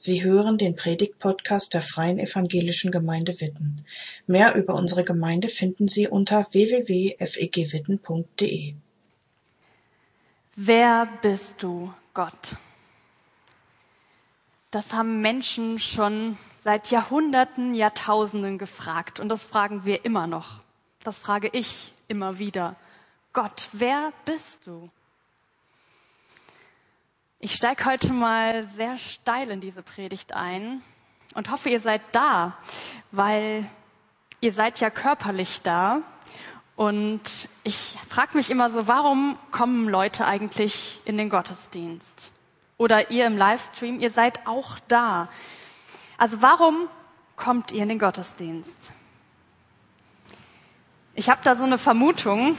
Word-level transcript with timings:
Sie 0.00 0.22
hören 0.22 0.58
den 0.58 0.76
Predigt-Podcast 0.76 1.74
der 1.74 1.82
Freien 1.82 2.20
Evangelischen 2.20 2.92
Gemeinde 2.92 3.40
Witten. 3.40 3.84
Mehr 4.28 4.54
über 4.54 4.76
unsere 4.76 5.02
Gemeinde 5.02 5.48
finden 5.48 5.88
Sie 5.88 6.06
unter 6.06 6.46
www.fegwitten.de. 6.52 8.74
Wer 10.54 11.08
bist 11.20 11.64
du, 11.64 11.92
Gott? 12.14 12.54
Das 14.70 14.92
haben 14.92 15.20
Menschen 15.20 15.80
schon 15.80 16.38
seit 16.62 16.92
Jahrhunderten, 16.92 17.74
Jahrtausenden 17.74 18.56
gefragt 18.56 19.18
und 19.18 19.28
das 19.28 19.42
fragen 19.42 19.84
wir 19.84 20.04
immer 20.04 20.28
noch. 20.28 20.60
Das 21.02 21.18
frage 21.18 21.50
ich 21.52 21.92
immer 22.06 22.38
wieder. 22.38 22.76
Gott, 23.32 23.66
wer 23.72 24.12
bist 24.24 24.68
du? 24.68 24.90
Ich 27.40 27.54
steige 27.54 27.84
heute 27.84 28.12
mal 28.12 28.66
sehr 28.66 28.96
steil 28.96 29.50
in 29.50 29.60
diese 29.60 29.80
Predigt 29.80 30.32
ein 30.32 30.82
und 31.34 31.52
hoffe, 31.52 31.68
ihr 31.68 31.78
seid 31.78 32.02
da, 32.10 32.56
weil 33.12 33.64
ihr 34.40 34.52
seid 34.52 34.80
ja 34.80 34.90
körperlich 34.90 35.62
da. 35.62 36.00
Und 36.74 37.48
ich 37.62 37.96
frage 38.08 38.36
mich 38.36 38.50
immer 38.50 38.70
so, 38.70 38.88
warum 38.88 39.38
kommen 39.52 39.88
Leute 39.88 40.26
eigentlich 40.26 40.98
in 41.04 41.16
den 41.16 41.30
Gottesdienst? 41.30 42.32
Oder 42.76 43.12
ihr 43.12 43.28
im 43.28 43.36
Livestream, 43.36 44.00
ihr 44.00 44.10
seid 44.10 44.44
auch 44.48 44.80
da. 44.88 45.28
Also 46.16 46.42
warum 46.42 46.88
kommt 47.36 47.70
ihr 47.70 47.84
in 47.84 47.88
den 47.88 48.00
Gottesdienst? 48.00 48.92
Ich 51.14 51.30
habe 51.30 51.42
da 51.44 51.54
so 51.54 51.62
eine 51.62 51.78
Vermutung, 51.78 52.56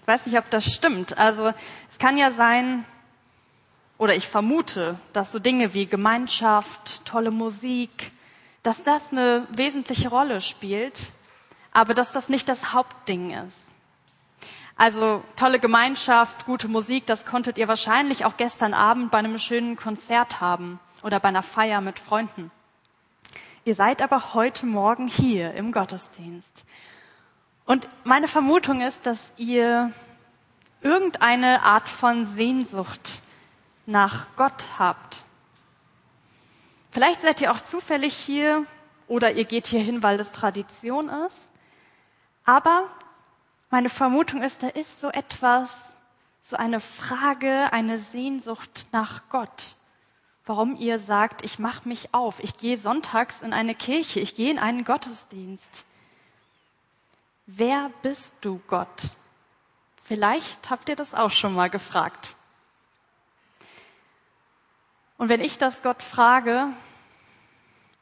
ich 0.00 0.08
weiß 0.08 0.24
nicht, 0.24 0.38
ob 0.38 0.48
das 0.48 0.64
stimmt. 0.64 1.18
Also 1.18 1.52
es 1.90 1.98
kann 1.98 2.16
ja 2.16 2.30
sein, 2.32 2.86
oder 3.98 4.14
ich 4.14 4.28
vermute, 4.28 4.98
dass 5.12 5.32
so 5.32 5.38
Dinge 5.38 5.74
wie 5.74 5.86
Gemeinschaft, 5.86 7.04
tolle 7.04 7.30
Musik, 7.30 8.12
dass 8.62 8.82
das 8.82 9.12
eine 9.12 9.46
wesentliche 9.50 10.08
Rolle 10.08 10.40
spielt, 10.40 11.10
aber 11.72 11.94
dass 11.94 12.12
das 12.12 12.28
nicht 12.28 12.48
das 12.48 12.72
Hauptding 12.72 13.30
ist. 13.30 13.74
Also 14.76 15.22
tolle 15.36 15.58
Gemeinschaft, 15.58 16.44
gute 16.44 16.68
Musik, 16.68 17.06
das 17.06 17.24
konntet 17.24 17.56
ihr 17.56 17.68
wahrscheinlich 17.68 18.26
auch 18.26 18.36
gestern 18.36 18.74
Abend 18.74 19.10
bei 19.10 19.18
einem 19.18 19.38
schönen 19.38 19.76
Konzert 19.76 20.40
haben 20.40 20.78
oder 21.02 21.18
bei 21.18 21.28
einer 21.28 21.42
Feier 21.42 21.80
mit 21.80 21.98
Freunden. 21.98 22.50
Ihr 23.64 23.74
seid 23.74 24.02
aber 24.02 24.34
heute 24.34 24.66
Morgen 24.66 25.08
hier 25.08 25.54
im 25.54 25.72
Gottesdienst. 25.72 26.64
Und 27.64 27.88
meine 28.04 28.28
Vermutung 28.28 28.82
ist, 28.82 29.06
dass 29.06 29.32
ihr 29.38 29.92
irgendeine 30.82 31.62
Art 31.62 31.88
von 31.88 32.26
Sehnsucht 32.26 33.22
nach 33.86 34.26
Gott 34.36 34.66
habt. 34.78 35.24
Vielleicht 36.90 37.22
seid 37.22 37.40
ihr 37.40 37.52
auch 37.52 37.60
zufällig 37.60 38.14
hier 38.14 38.66
oder 39.08 39.32
ihr 39.32 39.44
geht 39.44 39.66
hier 39.68 39.80
hin, 39.80 40.02
weil 40.02 40.18
das 40.18 40.32
Tradition 40.32 41.08
ist. 41.08 41.52
Aber 42.44 42.88
meine 43.70 43.88
Vermutung 43.88 44.42
ist, 44.42 44.62
da 44.62 44.68
ist 44.68 45.00
so 45.00 45.10
etwas, 45.10 45.94
so 46.42 46.56
eine 46.56 46.80
Frage, 46.80 47.72
eine 47.72 47.98
Sehnsucht 47.98 48.86
nach 48.92 49.22
Gott. 49.28 49.76
Warum 50.46 50.76
ihr 50.76 51.00
sagt, 51.00 51.44
ich 51.44 51.58
mache 51.58 51.88
mich 51.88 52.14
auf, 52.14 52.38
ich 52.38 52.56
gehe 52.56 52.78
sonntags 52.78 53.42
in 53.42 53.52
eine 53.52 53.74
Kirche, 53.74 54.20
ich 54.20 54.36
gehe 54.36 54.50
in 54.50 54.60
einen 54.60 54.84
Gottesdienst. 54.84 55.84
Wer 57.46 57.90
bist 58.02 58.32
du, 58.40 58.60
Gott? 58.68 59.10
Vielleicht 60.00 60.70
habt 60.70 60.88
ihr 60.88 60.96
das 60.96 61.14
auch 61.14 61.32
schon 61.32 61.52
mal 61.52 61.68
gefragt. 61.68 62.36
Und 65.18 65.28
wenn 65.28 65.40
ich 65.40 65.58
das 65.58 65.82
Gott 65.82 66.02
frage, 66.02 66.68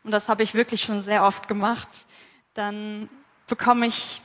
und 0.03 0.11
das 0.11 0.29
habe 0.29 0.43
ich 0.43 0.55
wirklich 0.55 0.83
schon 0.83 1.03
sehr 1.03 1.25
oft 1.25 1.49
gemacht, 1.49 2.07
dann 2.55 3.09
bekomme 3.47 3.87
ich 3.87 4.21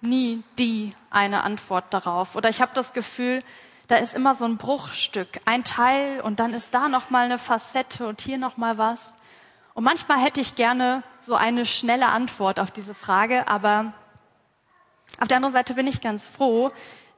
nie 0.00 0.42
die 0.58 0.94
eine 1.10 1.42
Antwort 1.42 1.84
darauf. 1.90 2.36
Oder 2.36 2.48
ich 2.48 2.60
habe 2.60 2.72
das 2.74 2.92
Gefühl, 2.92 3.42
da 3.88 3.96
ist 3.96 4.14
immer 4.14 4.34
so 4.34 4.44
ein 4.44 4.56
Bruchstück, 4.56 5.40
ein 5.44 5.64
Teil 5.64 6.20
und 6.20 6.40
dann 6.40 6.52
ist 6.52 6.74
da 6.74 6.88
noch 6.88 7.10
mal 7.10 7.24
eine 7.24 7.38
Facette 7.38 8.06
und 8.06 8.20
hier 8.20 8.38
noch 8.38 8.56
mal 8.56 8.78
was. 8.78 9.14
Und 9.74 9.84
manchmal 9.84 10.18
hätte 10.20 10.40
ich 10.40 10.56
gerne 10.56 11.02
so 11.26 11.34
eine 11.34 11.66
schnelle 11.66 12.06
Antwort 12.06 12.58
auf 12.58 12.70
diese 12.70 12.94
Frage, 12.94 13.46
aber 13.48 13.92
auf 15.20 15.28
der 15.28 15.36
anderen 15.36 15.54
Seite 15.54 15.74
bin 15.74 15.86
ich 15.86 16.00
ganz 16.00 16.24
froh, 16.24 16.70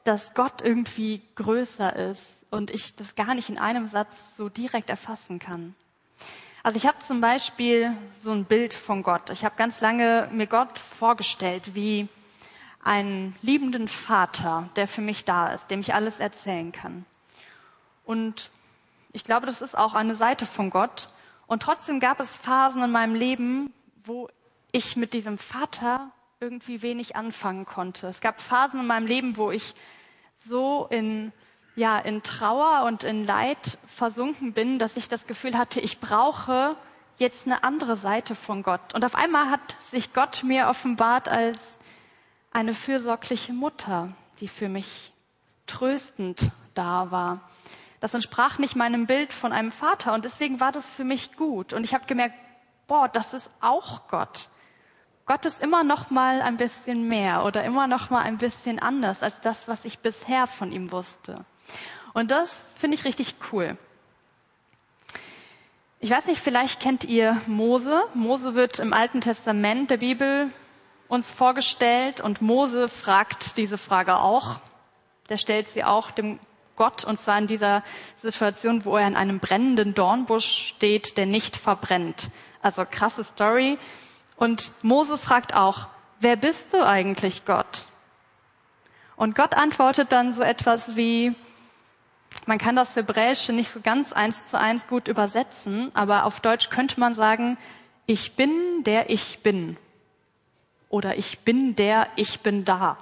dass 0.09 0.33
Gott 0.33 0.63
irgendwie 0.63 1.21
größer 1.35 1.95
ist 1.95 2.47
und 2.51 2.71
ich 2.71 2.97
das 2.97 3.15
gar 3.15 3.35
nicht 3.35 3.51
in 3.51 3.59
einem 3.59 3.89
Satz 3.89 4.35
so 4.39 4.49
direkt 4.49 4.89
erfassen 4.89 5.39
kann. 5.39 5.75
Also 6.63 6.79
ich 6.79 6.87
habe 6.87 6.99
zum 7.01 7.21
Beispiel 7.21 7.93
so 8.23 8.31
ein 8.31 8.47
Bild 8.47 8.73
von 8.73 9.03
Gott. 9.03 9.29
Ich 9.29 9.45
habe 9.45 9.57
ganz 9.57 9.83
lange 9.83 10.27
mir 10.33 10.47
Gott 10.47 10.79
vorgestellt 10.79 11.75
wie 11.75 12.09
einen 12.83 13.37
liebenden 13.43 13.87
Vater, 13.87 14.71
der 14.77 14.89
für 14.89 15.03
mich 15.03 15.27
da 15.27 15.53
ist, 15.53 15.71
dem 15.71 15.81
ich 15.81 15.93
alles 15.93 16.21
erzählen 16.21 16.73
kann. 16.73 17.05
Und 18.07 18.51
ich 19.13 19.25
glaube, 19.25 19.45
das 19.45 19.61
ist 19.61 19.77
auch 19.77 19.93
eine 19.93 20.17
Seite 20.17 20.47
von 20.47 20.71
Gott. 20.71 21.11
Und 21.47 21.63
trotzdem 21.63 22.01
gab 22.01 22.19
es 22.19 22.35
Phasen 22.35 22.83
in 22.83 22.91
meinem 22.91 23.15
Leben, 23.15 23.75
wo 24.07 24.31
ich 24.73 24.97
mit 24.97 25.13
diesem 25.13 25.37
Vater 25.37 26.11
irgendwie 26.41 26.81
wenig 26.81 27.15
anfangen 27.15 27.67
konnte. 27.67 28.07
Es 28.07 28.23
gab 28.23 28.41
Phasen 28.41 28.81
in 28.81 28.87
meinem 28.87 29.07
Leben, 29.07 29.37
wo 29.37 29.51
ich 29.51 29.75
so 30.47 30.87
in, 30.91 31.32
ja, 31.76 31.99
in 31.99 32.22
Trauer 32.22 32.84
und 32.87 33.04
in 33.04 33.26
Leid 33.26 33.78
versunken 33.87 34.53
bin, 34.53 34.78
dass 34.78 34.97
ich 34.97 35.09
das 35.09 35.26
Gefühl 35.26 35.56
hatte, 35.56 35.81
ich 35.81 36.00
brauche 36.00 36.76
jetzt 37.19 37.47
eine 37.47 37.65
andere 37.65 37.97
Seite 37.97 38.34
von 38.34 38.62
Gott. 38.62 38.94
Und 38.94 39.04
auf 39.04 39.15
einmal 39.15 39.50
hat 39.50 39.76
sich 39.81 40.12
Gott 40.12 40.43
mir 40.44 40.69
offenbart 40.69 41.28
als 41.28 41.76
eine 42.53 42.75
fürsorgliche 42.75 43.53
Mutter, 43.53 44.12
die 44.41 44.49
für 44.49 44.69
mich 44.69 45.12
tröstend 45.66 46.50
da 46.75 47.10
war. 47.10 47.41
Das 48.00 48.15
entsprach 48.15 48.59
nicht 48.59 48.76
meinem 48.76 49.06
Bild 49.06 49.32
von 49.32 49.53
einem 49.53 49.72
Vater 49.72 50.15
und 50.15 50.25
deswegen 50.25 50.60
war 50.60 50.72
das 50.72 50.88
für 50.88 51.05
mich 51.05 51.37
gut. 51.37 51.72
Und 51.72 51.84
ich 51.84 51.94
habe 51.94 52.06
gemerkt, 52.06 52.37
boah, 52.87 53.09
das 53.09 53.34
ist 53.34 53.50
auch 53.60 54.09
Gott. 54.09 54.49
Gott 55.28 55.44
ist 55.44 55.61
immer 55.61 55.84
noch 55.84 56.09
mal 56.09 56.41
ein 56.41 56.56
bisschen 56.56 57.06
mehr 57.06 57.44
oder 57.44 57.62
immer 57.62 57.87
noch 57.87 58.09
mal 58.09 58.22
ein 58.22 58.39
bisschen 58.39 58.78
anders 58.78 59.22
als 59.22 59.43
das, 59.43 59.69
was 59.69 59.84
ich 59.84 59.99
bisher 59.99 60.47
von 60.47 60.72
ihm 60.72 60.91
wusste. 60.91 61.44
Und 62.15 62.31
das 62.31 62.72
finde 62.75 62.97
ich 62.97 63.05
richtig 63.05 63.34
cool. 63.53 63.77
Ich 66.00 66.09
weiß 66.09 66.28
nicht, 66.28 66.41
vielleicht 66.41 66.81
kennt 66.81 67.05
ihr 67.05 67.38
Mose. 67.47 68.05
Mose 68.15 68.55
wird 68.55 68.78
im 68.78 68.94
Alten 68.94 69.21
Testament 69.21 69.91
der 69.91 69.99
Bibel 69.99 70.50
uns 71.09 71.31
vorgestellt 71.31 72.22
und 72.22 72.41
Mose 72.41 72.88
fragt 72.88 73.59
diese 73.59 73.77
Frage 73.77 74.17
auch. 74.17 74.61
Der 75.28 75.37
stellt 75.37 75.69
sie 75.69 75.84
auch 75.84 76.11
dem 76.11 76.38
Gott 76.75 77.05
und 77.05 77.21
zwar 77.21 77.37
in 77.37 77.47
dieser 77.47 77.83
Situation, 78.17 78.87
wo 78.87 78.97
er 78.97 79.06
in 79.06 79.17
einem 79.17 79.41
brennenden 79.41 79.93
Dornbusch 79.93 80.69
steht, 80.69 81.19
der 81.19 81.27
nicht 81.27 81.59
verbrennt. 81.59 82.31
Also 82.62 82.87
krasse 82.91 83.25
Story. 83.25 83.77
Und 84.38 84.72
Mose 84.82 85.19
fragt 85.19 85.54
auch, 85.54 85.88
wer 86.21 86.37
bist 86.37 86.72
du 86.72 86.87
eigentlich 86.87 87.44
Gott? 87.44 87.84
Und 89.16 89.34
Gott 89.34 89.54
antwortet 89.54 90.12
dann 90.12 90.32
so 90.32 90.43
etwas 90.43 90.94
wie, 90.94 91.34
man 92.47 92.59
kann 92.59 92.76
das 92.76 92.94
Hebräische 92.94 93.53
nicht 93.53 93.71
so 93.71 93.81
ganz 93.81 94.12
eins 94.12 94.44
zu 94.44 94.59
eins 94.59 94.87
gut 94.87 95.09
übersetzen, 95.09 95.91
aber 95.94 96.25
auf 96.25 96.38
Deutsch 96.38 96.71
könnte 96.71 97.00
man 97.00 97.15
sagen, 97.15 97.59
ich 98.06 98.37
bin 98.37 98.84
der 98.84 99.10
ich 99.10 99.41
bin. 99.41 99.76
Oder 100.88 101.19
ich 101.19 101.41
bin 101.41 101.75
der 101.75 102.09
ich 102.15 102.41
bin 102.41 102.65
da. 102.65 102.97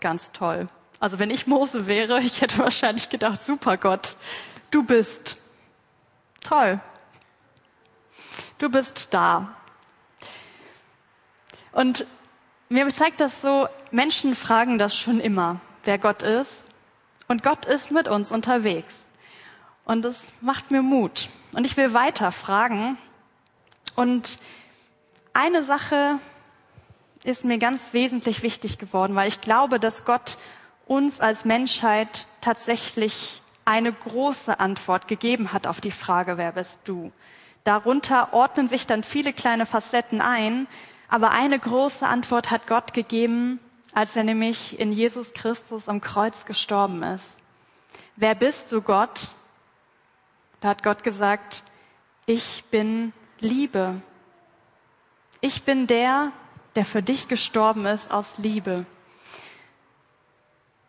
Ganz 0.00 0.32
toll. 0.32 0.68
Also 1.00 1.18
wenn 1.18 1.30
ich 1.30 1.46
Mose 1.46 1.86
wäre, 1.86 2.18
ich 2.22 2.40
hätte 2.40 2.58
wahrscheinlich 2.58 3.10
gedacht, 3.10 3.44
super 3.44 3.76
Gott, 3.76 4.16
du 4.70 4.82
bist. 4.82 5.36
Toll. 6.42 6.80
Du 8.60 8.68
bist 8.68 9.14
da. 9.14 9.56
Und 11.72 12.06
mir 12.68 12.86
zeigt 12.88 13.18
das 13.22 13.40
so, 13.40 13.66
Menschen 13.90 14.34
fragen 14.34 14.76
das 14.76 14.94
schon 14.94 15.18
immer, 15.18 15.62
wer 15.84 15.96
Gott 15.96 16.20
ist. 16.20 16.66
Und 17.26 17.42
Gott 17.42 17.64
ist 17.64 17.90
mit 17.90 18.06
uns 18.06 18.30
unterwegs. 18.30 19.08
Und 19.86 20.04
das 20.04 20.26
macht 20.42 20.70
mir 20.70 20.82
Mut. 20.82 21.30
Und 21.52 21.64
ich 21.64 21.78
will 21.78 21.94
weiter 21.94 22.30
fragen. 22.32 22.98
Und 23.96 24.36
eine 25.32 25.64
Sache 25.64 26.18
ist 27.24 27.46
mir 27.46 27.56
ganz 27.56 27.94
wesentlich 27.94 28.42
wichtig 28.42 28.76
geworden, 28.76 29.14
weil 29.14 29.28
ich 29.28 29.40
glaube, 29.40 29.80
dass 29.80 30.04
Gott 30.04 30.36
uns 30.86 31.18
als 31.18 31.46
Menschheit 31.46 32.26
tatsächlich 32.42 33.40
eine 33.64 33.90
große 33.90 34.60
Antwort 34.60 35.08
gegeben 35.08 35.54
hat 35.54 35.66
auf 35.66 35.80
die 35.80 35.92
Frage, 35.92 36.36
wer 36.36 36.52
bist 36.52 36.80
du? 36.84 37.10
Darunter 37.64 38.32
ordnen 38.32 38.68
sich 38.68 38.86
dann 38.86 39.02
viele 39.02 39.32
kleine 39.32 39.66
Facetten 39.66 40.20
ein, 40.20 40.66
aber 41.08 41.30
eine 41.30 41.58
große 41.58 42.06
Antwort 42.06 42.50
hat 42.50 42.66
Gott 42.66 42.94
gegeben, 42.94 43.60
als 43.92 44.16
er 44.16 44.24
nämlich 44.24 44.78
in 44.78 44.92
Jesus 44.92 45.32
Christus 45.32 45.88
am 45.88 46.00
Kreuz 46.00 46.44
gestorben 46.44 47.02
ist. 47.02 47.36
Wer 48.16 48.34
bist 48.34 48.70
du, 48.72 48.80
Gott? 48.80 49.28
Da 50.60 50.68
hat 50.68 50.82
Gott 50.82 51.02
gesagt, 51.02 51.64
ich 52.26 52.64
bin 52.70 53.12
Liebe. 53.40 54.00
Ich 55.40 55.62
bin 55.62 55.86
der, 55.86 56.32
der 56.76 56.84
für 56.84 57.02
dich 57.02 57.28
gestorben 57.28 57.86
ist 57.86 58.10
aus 58.10 58.38
Liebe. 58.38 58.86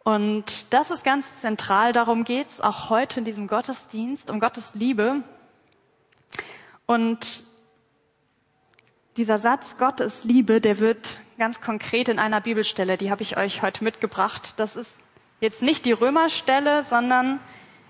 Und 0.04 0.74
das 0.74 0.92
ist 0.92 1.04
ganz 1.04 1.42
zentral, 1.42 1.94
darum 1.94 2.24
geht's 2.24 2.60
auch 2.60 2.90
heute 2.90 3.20
in 3.20 3.26
diesem 3.26 3.48
Gottesdienst, 3.48 4.30
um 4.30 4.40
Gottes 4.40 4.74
Liebe. 4.74 5.24
Und 6.92 7.44
dieser 9.16 9.38
Satz, 9.38 9.78
Gott 9.78 10.02
ist 10.02 10.26
Liebe, 10.26 10.60
der 10.60 10.80
wird 10.80 11.22
ganz 11.38 11.62
konkret 11.62 12.10
in 12.10 12.20
einer 12.20 12.42
Bibelstelle, 12.42 12.98
die 12.98 13.10
habe 13.10 13.22
ich 13.22 13.38
euch 13.38 13.62
heute 13.62 13.86
mitgebracht. 13.86 14.56
Das 14.58 14.76
ist 14.76 14.98
jetzt 15.40 15.62
nicht 15.62 15.86
die 15.86 15.94
Römerstelle, 15.94 16.84
sondern 16.84 17.40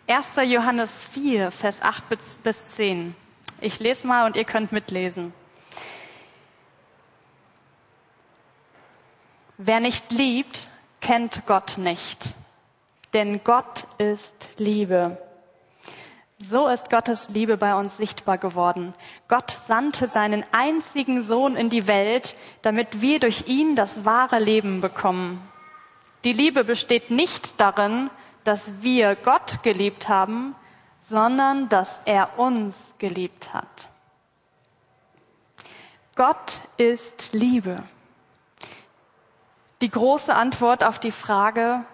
1. 0.07 0.36
Johannes 0.45 0.92
4, 1.13 1.50
Vers 1.50 1.81
8 1.81 2.03
bis 2.44 2.65
10. 2.68 3.15
Ich 3.59 3.80
lese 3.80 4.06
mal 4.06 4.27
und 4.27 4.36
ihr 4.36 4.44
könnt 4.44 4.71
mitlesen. 4.71 5.33
Wer 9.57 9.80
nicht 9.80 10.12
liebt, 10.12 10.69
kennt 11.00 11.48
Gott 11.48 11.80
nicht, 11.80 12.36
denn 13.15 13.44
Gott 13.44 13.88
ist 13.98 14.50
Liebe. 14.57 15.18
So 16.44 16.68
ist 16.68 16.90
Gottes 16.90 17.30
Liebe 17.30 17.56
bei 17.56 17.76
uns 17.76 17.98
sichtbar 17.98 18.40
geworden. 18.40 18.94
Gott 19.28 19.52
sandte 19.52 20.08
seinen 20.08 20.44
einzigen 20.52 21.22
Sohn 21.22 21.56
in 21.56 21.70
die 21.70 21.86
Welt, 21.86 22.36
damit 22.64 23.02
wir 23.02 23.20
durch 23.20 23.48
ihn 23.48 23.76
das 23.76 24.06
wahre 24.06 24.40
Leben 24.40 24.82
bekommen. 24.82 25.48
Die 26.24 26.34
Liebe 26.34 26.64
besteht 26.64 27.12
nicht 27.12 27.60
darin, 27.60 28.10
dass 28.44 28.82
wir 28.82 29.16
Gott 29.16 29.62
geliebt 29.62 30.10
haben, 30.10 30.56
sondern 31.02 31.70
dass 31.70 32.02
er 32.06 32.40
uns 32.40 32.96
geliebt 32.98 33.54
hat. 33.54 33.90
Gott 36.16 36.60
ist 36.78 37.34
Liebe. 37.34 37.76
Die 39.82 39.92
große 39.92 40.34
Antwort 40.34 40.84
auf 40.84 41.00
die 41.00 41.12
Frage, 41.12 41.86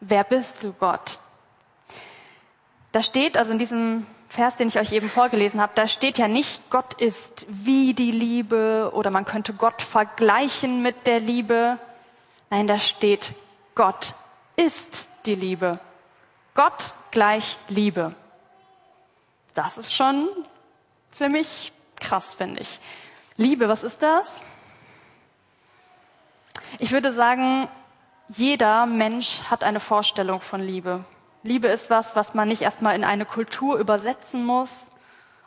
wer 0.00 0.24
bist 0.24 0.62
du 0.64 0.72
Gott? 0.72 1.18
Da 2.94 3.02
steht, 3.02 3.36
also 3.36 3.50
in 3.50 3.58
diesem 3.58 4.06
Vers, 4.28 4.54
den 4.54 4.68
ich 4.68 4.78
euch 4.78 4.92
eben 4.92 5.10
vorgelesen 5.10 5.60
habe, 5.60 5.72
da 5.74 5.88
steht 5.88 6.16
ja 6.16 6.28
nicht, 6.28 6.70
Gott 6.70 6.94
ist 6.94 7.44
wie 7.48 7.92
die 7.92 8.12
Liebe 8.12 8.92
oder 8.94 9.10
man 9.10 9.24
könnte 9.24 9.52
Gott 9.52 9.82
vergleichen 9.82 10.80
mit 10.80 11.08
der 11.08 11.18
Liebe. 11.18 11.80
Nein, 12.50 12.68
da 12.68 12.78
steht, 12.78 13.32
Gott 13.74 14.14
ist 14.54 15.08
die 15.26 15.34
Liebe. 15.34 15.80
Gott 16.54 16.92
gleich 17.10 17.56
Liebe. 17.68 18.14
Das 19.54 19.76
ist 19.76 19.92
schon 19.92 20.28
ziemlich 21.10 21.72
krass, 21.96 22.34
finde 22.34 22.60
ich. 22.60 22.78
Liebe, 23.36 23.68
was 23.68 23.82
ist 23.82 24.00
das? 24.02 24.40
Ich 26.78 26.92
würde 26.92 27.10
sagen, 27.10 27.66
jeder 28.28 28.86
Mensch 28.86 29.42
hat 29.50 29.64
eine 29.64 29.80
Vorstellung 29.80 30.40
von 30.40 30.62
Liebe. 30.62 31.04
Liebe 31.44 31.68
ist 31.68 31.90
was, 31.90 32.16
was 32.16 32.32
man 32.32 32.48
nicht 32.48 32.62
erstmal 32.62 32.96
in 32.96 33.04
eine 33.04 33.26
Kultur 33.26 33.76
übersetzen 33.76 34.46
muss. 34.46 34.86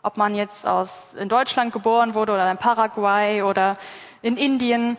Ob 0.04 0.16
man 0.16 0.36
jetzt 0.36 0.68
aus, 0.68 1.16
in 1.16 1.28
Deutschland 1.28 1.74
geboren 1.74 2.14
wurde 2.14 2.34
oder 2.34 2.50
in 2.52 2.58
Paraguay 2.58 3.42
oder 3.42 3.78
in 4.22 4.38
Indien. 4.38 4.96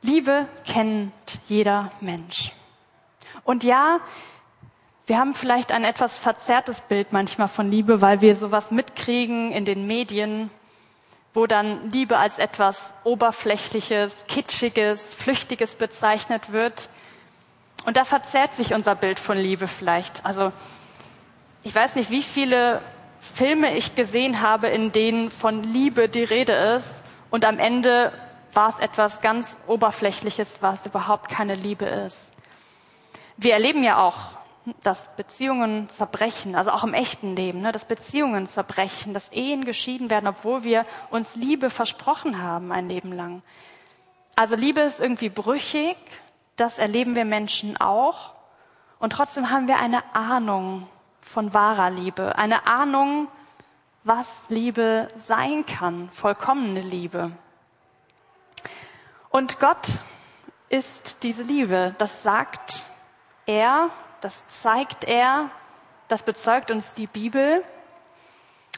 Liebe 0.00 0.48
kennt 0.66 1.12
jeder 1.46 1.92
Mensch. 2.00 2.52
Und 3.44 3.64
ja, 3.64 4.00
wir 5.06 5.18
haben 5.18 5.34
vielleicht 5.34 5.72
ein 5.72 5.84
etwas 5.84 6.16
verzerrtes 6.16 6.80
Bild 6.80 7.12
manchmal 7.12 7.48
von 7.48 7.70
Liebe, 7.70 8.00
weil 8.00 8.22
wir 8.22 8.34
sowas 8.34 8.70
mitkriegen 8.70 9.52
in 9.52 9.66
den 9.66 9.86
Medien, 9.86 10.50
wo 11.34 11.46
dann 11.46 11.92
Liebe 11.92 12.16
als 12.16 12.38
etwas 12.38 12.94
Oberflächliches, 13.04 14.24
Kitschiges, 14.26 15.12
Flüchtiges 15.12 15.74
bezeichnet 15.74 16.50
wird. 16.50 16.88
Und 17.84 17.96
da 17.96 18.04
verzerrt 18.04 18.54
sich 18.54 18.74
unser 18.74 18.94
Bild 18.94 19.18
von 19.18 19.36
Liebe 19.36 19.66
vielleicht. 19.66 20.24
Also 20.24 20.52
ich 21.62 21.74
weiß 21.74 21.96
nicht, 21.96 22.10
wie 22.10 22.22
viele 22.22 22.80
Filme 23.20 23.76
ich 23.76 23.94
gesehen 23.94 24.40
habe, 24.40 24.68
in 24.68 24.92
denen 24.92 25.30
von 25.30 25.62
Liebe 25.62 26.08
die 26.08 26.24
Rede 26.24 26.52
ist 26.52 27.02
und 27.30 27.44
am 27.44 27.58
Ende 27.58 28.12
war 28.52 28.68
es 28.68 28.78
etwas 28.78 29.20
ganz 29.20 29.56
Oberflächliches, 29.66 30.58
was 30.60 30.86
überhaupt 30.86 31.30
keine 31.30 31.54
Liebe 31.54 31.86
ist. 31.86 32.28
Wir 33.36 33.54
erleben 33.54 33.82
ja 33.82 34.02
auch, 34.02 34.28
dass 34.82 35.08
Beziehungen 35.16 35.88
zerbrechen, 35.90 36.54
also 36.54 36.70
auch 36.70 36.84
im 36.84 36.94
echten 36.94 37.34
Leben, 37.34 37.62
ne, 37.62 37.72
dass 37.72 37.84
Beziehungen 37.84 38.46
zerbrechen, 38.46 39.14
dass 39.14 39.30
Ehen 39.30 39.64
geschieden 39.64 40.10
werden, 40.10 40.28
obwohl 40.28 40.62
wir 40.62 40.84
uns 41.10 41.34
Liebe 41.34 41.70
versprochen 41.70 42.42
haben 42.42 42.70
ein 42.70 42.88
Leben 42.88 43.12
lang. 43.12 43.42
Also 44.36 44.54
Liebe 44.54 44.80
ist 44.80 45.00
irgendwie 45.00 45.30
brüchig, 45.30 45.96
das 46.62 46.78
erleben 46.78 47.16
wir 47.16 47.24
Menschen 47.24 47.76
auch. 47.76 48.34
Und 49.00 49.14
trotzdem 49.14 49.50
haben 49.50 49.66
wir 49.66 49.78
eine 49.78 50.14
Ahnung 50.14 50.88
von 51.20 51.52
wahrer 51.52 51.90
Liebe, 51.90 52.38
eine 52.38 52.68
Ahnung, 52.68 53.26
was 54.04 54.44
Liebe 54.48 55.08
sein 55.16 55.66
kann, 55.66 56.08
vollkommene 56.10 56.80
Liebe. 56.80 57.32
Und 59.28 59.58
Gott 59.58 59.98
ist 60.68 61.24
diese 61.24 61.42
Liebe, 61.42 61.96
das 61.98 62.22
sagt 62.22 62.84
er, 63.46 63.90
das 64.20 64.46
zeigt 64.46 65.02
er, 65.02 65.50
das 66.06 66.22
bezeugt 66.22 66.70
uns 66.70 66.94
die 66.94 67.08
Bibel. 67.08 67.64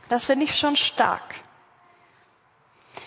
Das 0.08 0.24
finde 0.24 0.46
ich 0.46 0.58
schon 0.58 0.76
stark. 0.76 1.34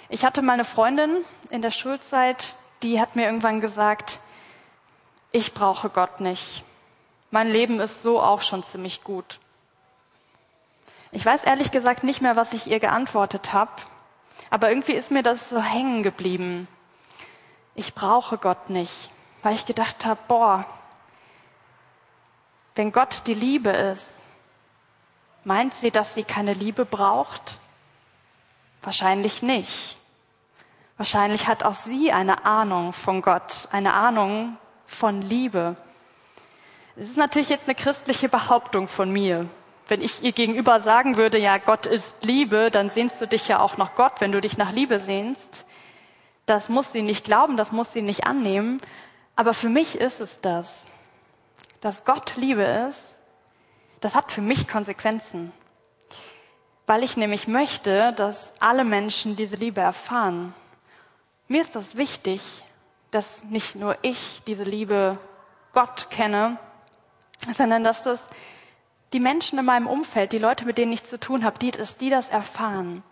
Ich 0.09 0.23
hatte 0.23 0.43
mal 0.43 0.53
eine 0.53 0.65
Freundin 0.65 1.25
in 1.49 1.63
der 1.63 1.71
Schulzeit, 1.71 2.55
die 2.83 3.01
hat 3.01 3.15
mir 3.15 3.25
irgendwann 3.25 3.59
gesagt, 3.59 4.19
ich 5.31 5.53
brauche 5.53 5.89
Gott 5.89 6.19
nicht. 6.19 6.63
Mein 7.31 7.47
Leben 7.47 7.79
ist 7.79 8.01
so 8.01 8.21
auch 8.21 8.41
schon 8.41 8.63
ziemlich 8.63 9.03
gut. 9.03 9.39
Ich 11.11 11.25
weiß 11.25 11.43
ehrlich 11.43 11.71
gesagt 11.71 12.03
nicht 12.03 12.21
mehr, 12.21 12.35
was 12.35 12.53
ich 12.53 12.67
ihr 12.67 12.79
geantwortet 12.79 13.53
habe, 13.53 13.71
aber 14.49 14.69
irgendwie 14.69 14.93
ist 14.93 15.11
mir 15.11 15.23
das 15.23 15.49
so 15.49 15.61
hängen 15.61 16.03
geblieben. 16.03 16.67
Ich 17.75 17.93
brauche 17.93 18.37
Gott 18.37 18.69
nicht, 18.69 19.09
weil 19.43 19.53
ich 19.53 19.65
gedacht 19.65 20.05
habe, 20.05 20.19
boah, 20.27 20.65
wenn 22.75 22.91
Gott 22.91 23.23
die 23.27 23.33
Liebe 23.33 23.69
ist, 23.69 24.13
meint 25.43 25.73
sie, 25.73 25.91
dass 25.91 26.13
sie 26.13 26.23
keine 26.23 26.53
Liebe 26.53 26.85
braucht? 26.85 27.59
Wahrscheinlich 28.81 29.41
nicht. 29.41 29.97
Wahrscheinlich 30.97 31.47
hat 31.47 31.63
auch 31.63 31.75
sie 31.75 32.11
eine 32.11 32.45
Ahnung 32.45 32.93
von 32.93 33.21
Gott, 33.21 33.67
eine 33.71 33.93
Ahnung 33.93 34.57
von 34.87 35.21
Liebe. 35.21 35.75
Es 36.95 37.09
ist 37.09 37.17
natürlich 37.17 37.49
jetzt 37.49 37.67
eine 37.67 37.75
christliche 37.75 38.29
Behauptung 38.29 38.87
von 38.87 39.11
mir. 39.11 39.47
Wenn 39.87 40.01
ich 40.01 40.23
ihr 40.23 40.31
gegenüber 40.31 40.79
sagen 40.79 41.15
würde, 41.15 41.37
ja, 41.37 41.59
Gott 41.59 41.85
ist 41.85 42.23
Liebe, 42.23 42.71
dann 42.71 42.89
sehnst 42.89 43.21
du 43.21 43.27
dich 43.27 43.47
ja 43.47 43.59
auch 43.59 43.77
nach 43.77 43.93
Gott, 43.95 44.19
wenn 44.19 44.31
du 44.31 44.41
dich 44.41 44.57
nach 44.57 44.71
Liebe 44.71 44.99
sehnst. 44.99 45.65
Das 46.45 46.69
muss 46.69 46.91
sie 46.91 47.03
nicht 47.03 47.23
glauben, 47.23 47.55
das 47.55 47.71
muss 47.71 47.93
sie 47.93 48.01
nicht 48.01 48.25
annehmen. 48.25 48.81
Aber 49.35 49.53
für 49.53 49.69
mich 49.69 49.95
ist 49.95 50.19
es 50.19 50.41
das. 50.41 50.87
Dass 51.79 52.03
Gott 52.03 52.35
Liebe 52.37 52.63
ist, 52.63 53.13
das 54.01 54.15
hat 54.15 54.31
für 54.31 54.41
mich 54.41 54.67
Konsequenzen. 54.67 55.51
Weil 56.85 57.03
ich 57.03 57.17
nämlich 57.17 57.47
möchte, 57.47 58.13
dass 58.13 58.53
alle 58.59 58.83
Menschen 58.83 59.35
diese 59.35 59.57
Liebe 59.57 59.81
erfahren. 59.81 60.53
Mir 61.47 61.61
ist 61.61 61.75
das 61.75 61.97
wichtig, 61.97 62.63
dass 63.11 63.43
nicht 63.43 63.75
nur 63.75 63.97
ich 64.01 64.41
diese 64.47 64.63
Liebe 64.63 65.17
Gott 65.73 66.09
kenne, 66.09 66.57
sondern 67.55 67.83
dass 67.83 68.03
das 68.03 68.27
die 69.13 69.19
Menschen 69.19 69.57
in 69.59 69.65
meinem 69.65 69.87
Umfeld, 69.87 70.31
die 70.31 70.37
Leute, 70.37 70.65
mit 70.65 70.77
denen 70.77 70.91
ich 70.91 71.03
zu 71.03 71.19
tun 71.19 71.43
habe, 71.43 71.59
die, 71.59 71.71
die 71.99 72.09
das 72.09 72.29
erfahren. 72.29 73.03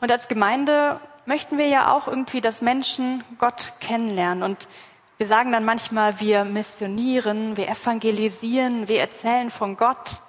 Und 0.00 0.10
als 0.10 0.28
Gemeinde 0.28 1.00
möchten 1.26 1.58
wir 1.58 1.68
ja 1.68 1.92
auch 1.92 2.08
irgendwie, 2.08 2.40
dass 2.40 2.62
Menschen 2.62 3.22
Gott 3.38 3.74
kennenlernen. 3.80 4.42
Und 4.42 4.68
wir 5.18 5.26
sagen 5.26 5.52
dann 5.52 5.64
manchmal, 5.64 6.20
wir 6.20 6.44
missionieren, 6.44 7.56
wir 7.56 7.68
evangelisieren, 7.68 8.88
wir 8.88 9.00
erzählen 9.00 9.50
von 9.50 9.76
Gott. 9.76 10.20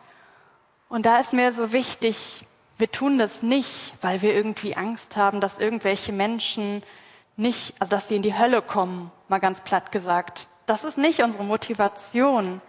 Und 0.89 1.05
da 1.05 1.19
ist 1.19 1.33
mir 1.33 1.53
so 1.53 1.71
wichtig, 1.71 2.45
wir 2.77 2.91
tun 2.91 3.17
das 3.17 3.43
nicht, 3.43 3.93
weil 4.01 4.21
wir 4.21 4.33
irgendwie 4.33 4.75
Angst 4.75 5.17
haben, 5.17 5.41
dass 5.41 5.59
irgendwelche 5.59 6.11
Menschen 6.11 6.83
nicht, 7.39 7.73
also 7.79 7.91
dass 7.91 8.07
sie 8.07 8.15
in 8.15 8.21
die 8.21 8.37
Hölle 8.37 8.61
kommen, 8.61 9.11
mal 9.27 9.39
ganz 9.39 9.61
platt 9.61 9.91
gesagt. 9.91 10.47
Das 10.65 10.83
ist 10.83 10.97
nicht 10.97 11.21
unsere 11.21 11.43
Motivation, 11.43 12.61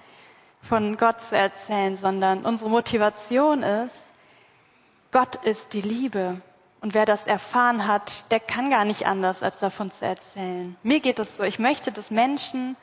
von 0.62 0.96
Gott 0.96 1.20
zu 1.20 1.36
erzählen, 1.36 1.96
sondern 1.96 2.44
unsere 2.44 2.70
Motivation 2.70 3.62
ist, 3.62 4.08
Gott 5.12 5.36
ist 5.36 5.72
die 5.72 5.80
Liebe. 5.80 6.40
Und 6.80 6.94
wer 6.94 7.04
das 7.04 7.26
erfahren 7.26 7.86
hat, 7.86 8.30
der 8.30 8.40
kann 8.40 8.70
gar 8.70 8.84
nicht 8.84 9.06
anders, 9.06 9.42
als 9.42 9.58
davon 9.58 9.90
zu 9.90 10.04
erzählen. 10.04 10.76
Mir 10.82 11.00
geht 11.00 11.18
es 11.18 11.36
so, 11.36 11.42
ich 11.42 11.58
möchte, 11.58 11.92
dass 11.92 12.10
Menschen 12.10 12.76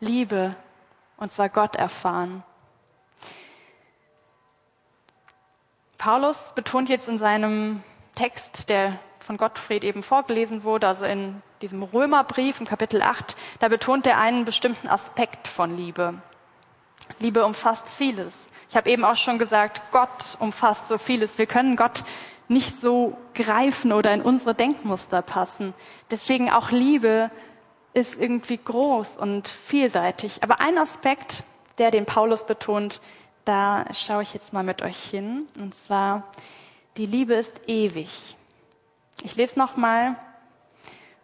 Liebe, 0.00 0.56
und 1.16 1.30
zwar 1.30 1.48
Gott, 1.48 1.76
erfahren. 1.76 2.42
Paulus 5.98 6.52
betont 6.54 6.88
jetzt 6.88 7.08
in 7.08 7.18
seinem 7.18 7.82
Text, 8.14 8.68
der 8.68 8.98
von 9.24 9.36
Gottfried 9.36 9.84
eben 9.84 10.02
vorgelesen 10.02 10.64
wurde, 10.64 10.86
also 10.86 11.04
in 11.06 11.42
diesem 11.62 11.82
Römerbrief 11.82 12.60
in 12.60 12.66
Kapitel 12.66 13.02
8, 13.02 13.36
da 13.58 13.68
betont 13.68 14.06
er 14.06 14.18
einen 14.18 14.44
bestimmten 14.44 14.86
Aspekt 14.86 15.48
von 15.48 15.76
Liebe. 15.76 16.14
Liebe 17.18 17.44
umfasst 17.44 17.88
vieles. 17.88 18.50
Ich 18.68 18.76
habe 18.76 18.90
eben 18.90 19.04
auch 19.04 19.16
schon 19.16 19.38
gesagt, 19.38 19.80
Gott 19.92 20.36
umfasst 20.40 20.88
so 20.88 20.98
vieles. 20.98 21.38
Wir 21.38 21.46
können 21.46 21.76
Gott 21.76 22.04
nicht 22.48 22.78
so 22.78 23.16
greifen 23.34 23.92
oder 23.92 24.12
in 24.12 24.22
unsere 24.22 24.54
Denkmuster 24.54 25.22
passen. 25.22 25.74
Deswegen 26.10 26.50
auch 26.50 26.70
Liebe 26.70 27.30
ist 27.94 28.20
irgendwie 28.20 28.58
groß 28.58 29.16
und 29.16 29.48
vielseitig. 29.48 30.42
Aber 30.42 30.60
ein 30.60 30.76
Aspekt, 30.76 31.44
der 31.78 31.90
den 31.90 32.06
Paulus 32.06 32.44
betont, 32.44 33.00
da 33.44 33.86
schaue 33.92 34.22
ich 34.22 34.34
jetzt 34.34 34.52
mal 34.52 34.64
mit 34.64 34.82
euch 34.82 35.02
hin. 35.02 35.46
Und 35.58 35.74
zwar, 35.74 36.24
die 36.96 37.06
Liebe 37.06 37.34
ist 37.34 37.60
ewig. 37.66 38.36
Ich 39.24 39.36
lese 39.36 39.58
nochmal 39.58 40.16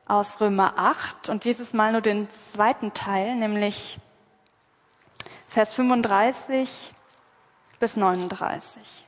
aus 0.06 0.40
Römer 0.40 0.72
8 0.78 1.28
und 1.28 1.44
dieses 1.44 1.74
Mal 1.74 1.92
nur 1.92 2.00
den 2.00 2.30
zweiten 2.30 2.94
Teil, 2.94 3.36
nämlich 3.36 3.98
Vers 5.50 5.74
35 5.74 6.94
bis 7.78 7.96
39. 7.96 9.04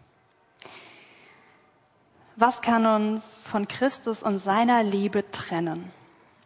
Was 2.37 2.61
kann 2.61 2.85
uns 2.85 3.41
von 3.43 3.67
Christus 3.67 4.23
und 4.23 4.39
seiner 4.39 4.83
Liebe 4.83 5.31
trennen? 5.31 5.91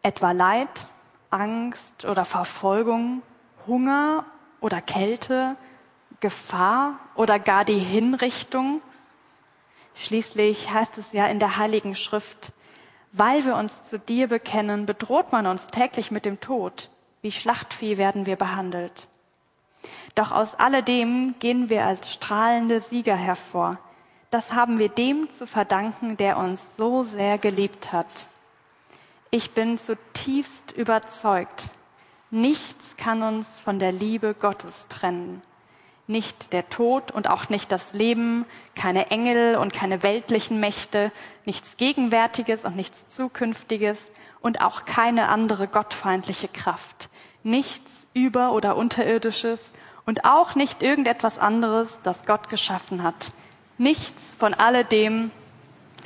Etwa 0.04 0.30
Leid, 0.30 0.86
Angst 1.30 2.04
oder 2.04 2.24
Verfolgung, 2.24 3.22
Hunger 3.66 4.24
oder 4.60 4.80
Kälte, 4.80 5.56
Gefahr 6.20 7.00
oder 7.16 7.40
gar 7.40 7.64
die 7.64 7.80
Hinrichtung? 7.80 8.82
Schließlich 9.96 10.70
heißt 10.72 10.98
es 10.98 11.12
ja 11.12 11.26
in 11.26 11.38
der 11.38 11.56
Heiligen 11.56 11.94
Schrift, 11.94 12.52
weil 13.12 13.44
wir 13.44 13.56
uns 13.56 13.82
zu 13.82 13.98
dir 13.98 14.28
bekennen, 14.28 14.84
bedroht 14.84 15.32
man 15.32 15.46
uns 15.46 15.68
täglich 15.68 16.10
mit 16.10 16.26
dem 16.26 16.38
Tod. 16.40 16.90
Wie 17.22 17.32
Schlachtvieh 17.32 17.96
werden 17.96 18.26
wir 18.26 18.36
behandelt. 18.36 19.08
Doch 20.14 20.32
aus 20.32 20.54
alledem 20.54 21.34
gehen 21.38 21.70
wir 21.70 21.86
als 21.86 22.12
strahlende 22.12 22.80
Sieger 22.80 23.16
hervor. 23.16 23.78
Das 24.30 24.52
haben 24.52 24.78
wir 24.78 24.90
dem 24.90 25.30
zu 25.30 25.46
verdanken, 25.46 26.16
der 26.18 26.36
uns 26.36 26.76
so 26.76 27.04
sehr 27.04 27.38
geliebt 27.38 27.92
hat. 27.92 28.28
Ich 29.30 29.52
bin 29.52 29.78
zutiefst 29.78 30.72
überzeugt, 30.72 31.70
nichts 32.30 32.96
kann 32.96 33.22
uns 33.22 33.56
von 33.56 33.78
der 33.78 33.92
Liebe 33.92 34.34
Gottes 34.34 34.88
trennen 34.88 35.42
nicht 36.08 36.52
der 36.52 36.68
Tod 36.68 37.10
und 37.10 37.28
auch 37.28 37.48
nicht 37.48 37.72
das 37.72 37.92
Leben, 37.92 38.44
keine 38.74 39.10
Engel 39.10 39.56
und 39.56 39.72
keine 39.72 40.02
weltlichen 40.02 40.60
Mächte, 40.60 41.10
nichts 41.44 41.76
Gegenwärtiges 41.76 42.64
und 42.64 42.76
nichts 42.76 43.08
Zukünftiges 43.08 44.10
und 44.40 44.60
auch 44.60 44.84
keine 44.84 45.28
andere 45.28 45.66
gottfeindliche 45.66 46.48
Kraft, 46.48 47.08
nichts 47.42 48.06
über- 48.14 48.52
oder 48.52 48.76
unterirdisches 48.76 49.72
und 50.04 50.24
auch 50.24 50.54
nicht 50.54 50.82
irgendetwas 50.82 51.38
anderes, 51.38 51.98
das 52.02 52.24
Gott 52.24 52.48
geschaffen 52.48 53.02
hat. 53.02 53.32
Nichts 53.78 54.32
von 54.38 54.54
alledem 54.54 55.30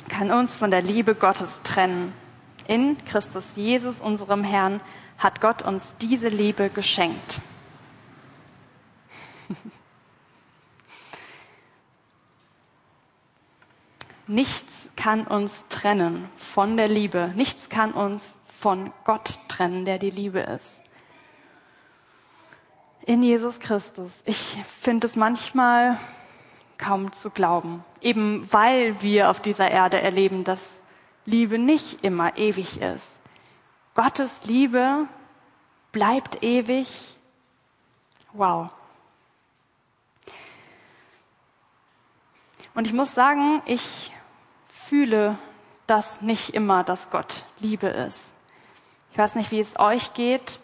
kann 0.09 0.31
uns 0.31 0.55
von 0.55 0.71
der 0.71 0.81
Liebe 0.81 1.15
Gottes 1.15 1.61
trennen. 1.63 2.13
In 2.67 2.97
Christus 3.05 3.55
Jesus, 3.55 3.99
unserem 3.99 4.43
Herrn, 4.43 4.81
hat 5.17 5.39
Gott 5.39 5.61
uns 5.61 5.93
diese 6.01 6.27
Liebe 6.27 6.69
geschenkt. 6.69 7.41
Nichts 14.31 14.87
kann 14.95 15.27
uns 15.27 15.65
trennen 15.67 16.29
von 16.37 16.77
der 16.77 16.87
Liebe. 16.87 17.33
Nichts 17.35 17.67
kann 17.67 17.91
uns 17.91 18.23
von 18.61 18.93
Gott 19.03 19.37
trennen, 19.49 19.83
der 19.83 19.97
die 19.97 20.09
Liebe 20.09 20.39
ist. 20.39 20.77
In 23.05 23.23
Jesus 23.23 23.59
Christus. 23.59 24.21
Ich 24.23 24.55
finde 24.79 25.07
es 25.07 25.17
manchmal 25.17 25.99
kaum 26.77 27.11
zu 27.11 27.29
glauben. 27.29 27.83
Eben 27.99 28.47
weil 28.53 29.01
wir 29.01 29.29
auf 29.29 29.41
dieser 29.41 29.69
Erde 29.69 30.01
erleben, 30.01 30.45
dass 30.45 30.81
Liebe 31.25 31.59
nicht 31.59 32.01
immer 32.01 32.37
ewig 32.37 32.79
ist. 32.79 33.07
Gottes 33.95 34.45
Liebe 34.45 35.09
bleibt 35.91 36.41
ewig. 36.41 37.17
Wow. 38.31 38.69
Und 42.73 42.87
ich 42.87 42.93
muss 42.93 43.13
sagen, 43.13 43.61
ich 43.65 44.13
fühle 44.91 45.37
das 45.87 46.21
nicht 46.21 46.49
immer, 46.49 46.83
dass 46.83 47.09
Gott 47.11 47.45
Liebe 47.61 47.87
ist. 47.87 48.33
Ich 49.13 49.17
weiß 49.17 49.35
nicht, 49.35 49.49
wie 49.49 49.61
es 49.61 49.79
euch 49.79 50.13
geht. 50.15 50.59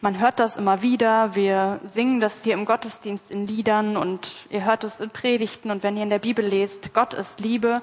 Man 0.00 0.18
hört 0.18 0.40
das 0.40 0.56
immer 0.56 0.80
wieder. 0.80 1.34
Wir 1.34 1.78
singen 1.84 2.20
das 2.20 2.42
hier 2.42 2.54
im 2.54 2.64
Gottesdienst 2.64 3.30
in 3.30 3.46
Liedern 3.46 3.98
und 3.98 4.46
ihr 4.48 4.64
hört 4.64 4.82
es 4.82 5.00
in 5.00 5.10
Predigten 5.10 5.70
und 5.70 5.82
wenn 5.82 5.98
ihr 5.98 6.04
in 6.04 6.08
der 6.08 6.20
Bibel 6.20 6.42
lest, 6.42 6.94
Gott 6.94 7.12
ist 7.12 7.40
Liebe. 7.40 7.82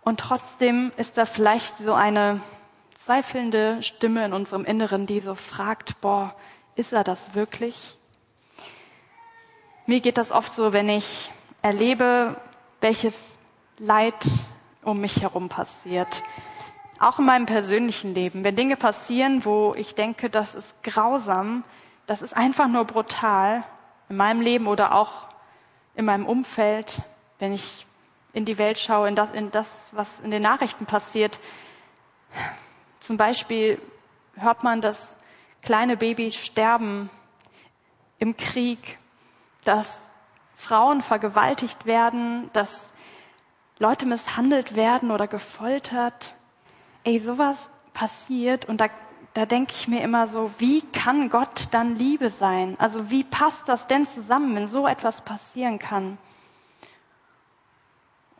Und 0.00 0.20
trotzdem 0.20 0.92
ist 0.96 1.18
da 1.18 1.26
vielleicht 1.26 1.76
so 1.76 1.92
eine 1.92 2.40
zweifelnde 2.94 3.82
Stimme 3.82 4.24
in 4.24 4.32
unserem 4.32 4.64
Inneren, 4.64 5.04
die 5.04 5.20
so 5.20 5.34
fragt, 5.34 6.00
boah, 6.00 6.34
ist 6.74 6.94
er 6.94 7.04
das 7.04 7.34
wirklich? 7.34 7.98
Mir 9.84 10.00
geht 10.00 10.16
das 10.16 10.32
oft 10.32 10.54
so, 10.54 10.72
wenn 10.72 10.88
ich 10.88 11.30
erlebe, 11.60 12.40
welches 12.80 13.36
Leid 13.82 14.14
um 14.84 15.00
mich 15.00 15.22
herum 15.22 15.48
passiert. 15.48 16.22
Auch 17.00 17.18
in 17.18 17.24
meinem 17.24 17.46
persönlichen 17.46 18.14
Leben. 18.14 18.44
Wenn 18.44 18.54
Dinge 18.54 18.76
passieren, 18.76 19.44
wo 19.44 19.74
ich 19.76 19.96
denke, 19.96 20.30
das 20.30 20.54
ist 20.54 20.84
grausam, 20.84 21.64
das 22.06 22.22
ist 22.22 22.36
einfach 22.36 22.68
nur 22.68 22.84
brutal, 22.84 23.64
in 24.08 24.14
meinem 24.14 24.40
Leben 24.40 24.68
oder 24.68 24.94
auch 24.94 25.10
in 25.96 26.04
meinem 26.04 26.26
Umfeld, 26.26 27.02
wenn 27.40 27.52
ich 27.52 27.84
in 28.32 28.44
die 28.44 28.56
Welt 28.56 28.78
schaue, 28.78 29.08
in 29.08 29.16
das, 29.16 29.30
in 29.32 29.50
das 29.50 29.88
was 29.90 30.20
in 30.20 30.30
den 30.30 30.42
Nachrichten 30.42 30.86
passiert. 30.86 31.40
Zum 33.00 33.16
Beispiel 33.16 33.82
hört 34.36 34.62
man, 34.62 34.80
dass 34.80 35.16
kleine 35.60 35.96
Babys 35.96 36.36
sterben 36.36 37.10
im 38.20 38.36
Krieg, 38.36 38.98
dass 39.64 40.06
Frauen 40.54 41.02
vergewaltigt 41.02 41.84
werden, 41.84 42.48
dass 42.52 42.91
Leute 43.82 44.06
misshandelt 44.06 44.76
werden 44.76 45.10
oder 45.10 45.26
gefoltert. 45.26 46.34
Ey, 47.02 47.18
sowas 47.18 47.68
passiert 47.92 48.68
und 48.68 48.80
da, 48.80 48.86
da 49.34 49.44
denke 49.44 49.72
ich 49.74 49.88
mir 49.88 50.02
immer 50.02 50.28
so, 50.28 50.52
wie 50.58 50.82
kann 50.92 51.30
Gott 51.30 51.66
dann 51.72 51.96
Liebe 51.96 52.30
sein? 52.30 52.76
Also 52.78 53.10
wie 53.10 53.24
passt 53.24 53.68
das 53.68 53.88
denn 53.88 54.06
zusammen, 54.06 54.54
wenn 54.54 54.68
so 54.68 54.86
etwas 54.86 55.22
passieren 55.22 55.80
kann? 55.80 56.16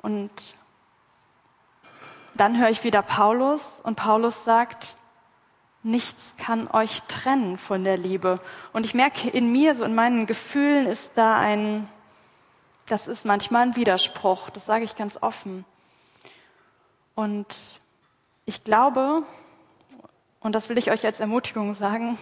Und 0.01 0.31
dann 2.35 2.57
höre 2.61 2.71
ich 2.71 2.85
wieder 2.85 3.03
Paulus 3.03 3.81
und 3.83 3.97
Paulus 3.97 4.45
sagt, 4.45 4.95
nichts 5.83 6.35
kann 6.39 6.69
euch 6.71 7.03
trennen 7.09 7.59
von 7.59 7.83
der 7.83 7.97
Liebe. 7.97 8.39
Und 8.73 8.87
ich 8.87 8.95
merke 8.95 9.29
in 9.29 9.51
mir, 9.51 9.75
so 9.75 9.83
in 9.83 9.97
meinen 9.97 10.27
Gefühlen 10.27 10.87
ist 10.87 11.13
da 11.17 11.37
ein, 11.37 11.89
das 12.87 13.09
ist 13.09 13.25
manchmal 13.25 13.63
ein 13.63 13.77
Widerspruch, 13.77 14.51
das 14.51 14.67
sage 14.67 14.85
ich 14.85 14.97
ganz 14.97 15.19
offen. 15.21 15.65
Und 17.15 17.47
ich 18.45 18.65
glaube, 18.65 19.23
und 20.41 20.55
das 20.55 20.69
will 20.69 20.79
ich 20.79 20.91
euch 20.91 21.05
als 21.05 21.21
Ermutigung 21.21 21.75
sagen, 21.75 22.19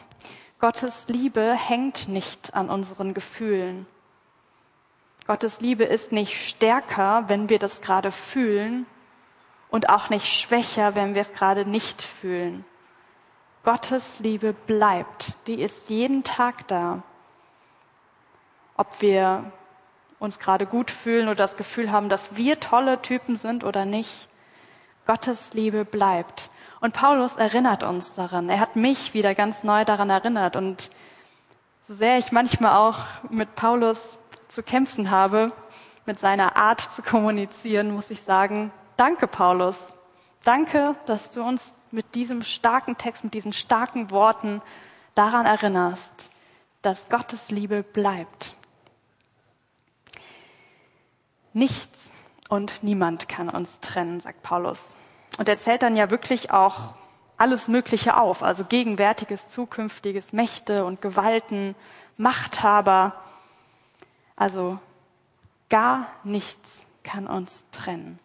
Gottes 0.59 1.07
Liebe 1.09 1.55
hängt 1.55 2.09
nicht 2.09 2.55
an 2.55 2.69
unseren 2.69 3.15
Gefühlen. 3.15 3.87
Gottes 5.27 5.61
Liebe 5.61 5.85
ist 5.85 6.13
nicht 6.13 6.49
stärker, 6.49 7.25
wenn 7.29 7.49
wir 7.49 7.59
das 7.59 7.81
gerade 7.81 8.11
fühlen 8.11 8.85
und 9.71 9.89
auch 9.89 10.11
nicht 10.11 10.27
schwächer, 10.27 10.95
wenn 10.95 11.15
wir 11.15 11.23
es 11.23 11.33
gerade 11.33 11.65
nicht 11.65 12.03
fühlen. 12.03 12.65
Gottes 13.63 14.19
Liebe 14.19 14.53
bleibt, 14.53 15.35
die 15.47 15.63
ist 15.63 15.89
jeden 15.89 16.25
Tag 16.25 16.67
da. 16.69 17.03
Ob 18.77 19.01
wir 19.01 19.53
uns 20.21 20.39
gerade 20.39 20.67
gut 20.67 20.93
fühlen 20.93 21.27
oder 21.27 21.37
das 21.37 21.57
Gefühl 21.57 21.91
haben, 21.91 22.09
dass 22.09 22.37
wir 22.37 22.61
tolle 22.61 23.03
Typen 23.03 23.37
sind 23.37 23.65
oder 23.65 23.85
nicht. 23.85 24.29
Gottes 25.07 25.53
Liebe 25.55 25.85
bleibt. 25.85 26.51
Und 26.81 26.95
Paulus 26.95 27.37
erinnert 27.37 27.83
uns 27.83 28.15
daran. 28.15 28.49
Er 28.49 28.61
hat 28.61 28.77
mich 28.77 29.13
wieder 29.15 29.35
ganz 29.35 29.65
neu 29.65 29.85
daran 29.85 30.11
erinnert. 30.11 30.55
Und 30.57 30.91
so 31.89 31.95
sehr 31.95 32.19
ich 32.19 32.31
manchmal 32.31 32.77
auch 32.77 32.99
mit 33.31 33.57
Paulus 33.57 34.19
zu 34.49 34.63
kämpfen 34.63 35.11
habe, 35.11 35.53
mit 36.07 36.19
seiner 36.19 36.57
Art 36.57 36.81
zu 36.81 37.03
kommunizieren, 37.03 37.93
muss 37.93 38.11
ich 38.11 38.23
sagen, 38.23 38.73
danke 38.97 39.27
Paulus. 39.27 39.95
Danke, 40.45 40.95
dass 41.07 41.31
du 41.31 41.43
uns 41.43 41.75
mit 41.91 42.15
diesem 42.15 42.43
starken 42.43 42.97
Text, 42.97 43.25
mit 43.25 43.35
diesen 43.35 43.53
starken 43.53 44.11
Worten 44.11 44.63
daran 45.15 45.47
erinnerst, 45.47 46.31
dass 46.83 47.09
Gottes 47.09 47.51
Liebe 47.51 47.83
bleibt. 47.83 48.55
Nichts 51.53 52.13
und 52.49 52.83
niemand 52.83 53.29
kann 53.29 53.49
uns 53.49 53.81
trennen, 53.81 54.21
sagt 54.21 54.43
Paulus. 54.43 54.95
Und 55.39 55.49
er 55.49 55.59
zählt 55.59 55.83
dann 55.83 55.97
ja 55.97 56.11
wirklich 56.11 56.51
auch 56.51 56.95
alles 57.37 57.69
Mögliche 57.69 58.17
auf, 58.17 58.43
also 58.43 58.65
gegenwärtiges, 58.65 59.49
zukünftiges, 59.49 60.33
Mächte 60.33 60.85
und 60.85 61.01
Gewalten, 61.01 61.75
Machthaber. 62.19 63.15
Also 64.37 64.79
gar 65.71 66.09
nichts 66.23 66.85
kann 67.03 67.27
uns 67.27 67.65
trennen. 67.73 68.19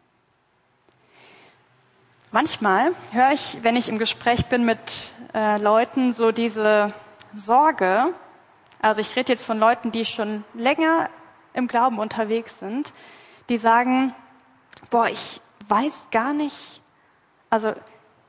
Manchmal 2.32 2.91
höre 3.12 3.32
ich, 3.32 3.60
wenn 3.62 3.77
ich 3.77 3.88
im 3.88 3.98
Gespräch 3.98 4.48
bin 4.48 4.65
mit 4.65 5.13
äh, 5.34 5.58
Leuten, 5.58 6.13
so 6.13 6.34
diese 6.34 6.94
Sorge, 7.34 8.13
also 8.82 9.00
ich 9.00 9.15
rede 9.15 9.32
jetzt 9.32 9.46
von 9.46 9.58
Leuten, 9.58 9.94
die 9.94 10.03
schon 10.03 10.44
länger 10.53 11.10
im 11.53 11.67
Glauben 11.67 11.98
unterwegs 11.98 12.60
sind, 12.60 12.91
die 13.49 13.57
sagen, 13.57 14.13
boah, 14.89 15.07
ich 15.07 15.41
weiß 15.67 16.07
gar 16.11 16.33
nicht, 16.33 16.81
also 17.49 17.73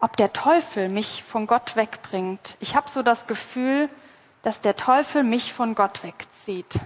ob 0.01 0.17
der 0.17 0.33
Teufel 0.33 0.89
mich 0.89 1.23
von 1.23 1.47
Gott 1.47 1.77
wegbringt. 1.77 2.57
Ich 2.61 2.77
habe 2.77 2.89
so 2.89 3.03
das 3.03 3.27
Gefühl, 3.27 3.89
dass 4.43 4.61
der 4.61 4.77
Teufel 4.77 5.25
mich 5.25 5.53
von 5.53 5.75
Gott 5.75 6.03
wegzieht. 6.03 6.81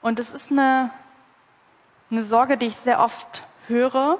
Und 0.00 0.18
es 0.18 0.30
ist 0.30 0.50
eine, 0.50 0.90
eine 2.10 2.24
Sorge, 2.24 2.56
die 2.56 2.66
ich 2.66 2.76
sehr 2.76 3.00
oft 3.00 3.44
höre 3.66 4.18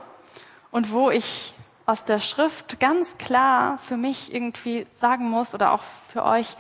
und 0.71 0.93
wo 0.93 1.11
ich 1.11 1.55
aus 1.87 2.05
der 2.05 2.19
Schrift 2.19 2.79
ganz 2.79 3.17
klar 3.19 3.79
für 3.79 3.97
mich 3.97 4.33
irgendwie 4.35 4.87
sagen 4.93 5.31
muss 5.31 5.55
oder 5.55 5.73
auch 5.73 5.83
für 6.13 6.25
euch, 6.25 6.57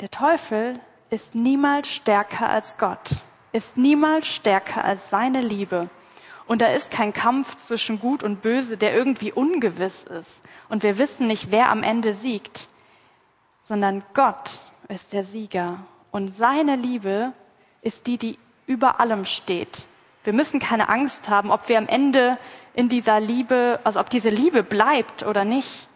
der 0.00 0.10
Teufel 0.10 0.80
ist 1.10 1.34
niemals 1.34 1.88
stärker 1.88 2.48
als 2.48 2.76
Gott, 2.78 3.20
ist 3.52 3.76
niemals 3.76 4.26
stärker 4.26 4.84
als 4.84 5.10
seine 5.10 5.40
Liebe. 5.40 5.88
Und 6.46 6.62
da 6.62 6.68
ist 6.68 6.90
kein 6.90 7.12
Kampf 7.12 7.56
zwischen 7.66 8.00
Gut 8.00 8.22
und 8.22 8.40
Böse, 8.40 8.76
der 8.76 8.94
irgendwie 8.94 9.32
ungewiss 9.32 10.04
ist. 10.04 10.42
Und 10.68 10.82
wir 10.82 10.96
wissen 10.98 11.26
nicht, 11.26 11.50
wer 11.50 11.68
am 11.68 11.82
Ende 11.82 12.14
siegt, 12.14 12.68
sondern 13.68 14.02
Gott 14.14 14.60
ist 14.88 15.12
der 15.12 15.24
Sieger. 15.24 15.80
Und 16.10 16.34
seine 16.34 16.76
Liebe 16.76 17.32
ist 17.82 18.06
die, 18.06 18.16
die 18.16 18.38
über 18.66 18.98
allem 18.98 19.26
steht. 19.26 19.86
Wir 20.24 20.32
müssen 20.32 20.58
keine 20.58 20.88
Angst 20.88 21.28
haben, 21.28 21.50
ob 21.50 21.68
wir 21.68 21.78
am 21.78 21.86
Ende 21.86 22.38
in 22.74 22.88
dieser 22.88 23.20
Liebe, 23.20 23.80
also 23.84 24.00
ob 24.00 24.10
diese 24.10 24.30
Liebe 24.30 24.62
bleibt 24.62 25.22
oder 25.22 25.44
nicht, 25.44 25.88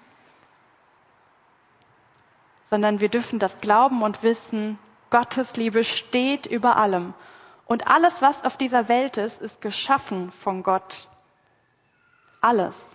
sondern 2.69 3.01
wir 3.01 3.09
dürfen 3.09 3.39
das 3.39 3.61
glauben 3.61 4.03
und 4.03 4.23
wissen, 4.23 4.79
Gottes 5.11 5.57
Liebe 5.57 5.85
steht 5.85 6.47
über 6.47 6.77
allem. 6.77 7.13
Und 7.67 7.87
alles, 7.87 8.21
was 8.23 8.45
auf 8.45 8.57
dieser 8.57 8.89
Welt 8.89 9.17
ist, 9.17 9.41
ist 9.41 9.61
geschaffen 9.61 10.31
von 10.31 10.63
Gott. 10.63 11.09
Alles. 12.41 12.91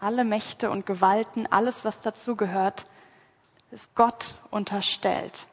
Alle 0.00 0.24
Mächte 0.24 0.70
und 0.70 0.86
Gewalten, 0.86 1.46
alles, 1.50 1.84
was 1.84 2.02
dazugehört, 2.02 2.86
ist 3.70 3.94
Gott 3.94 4.34
unterstellt. 4.50 5.46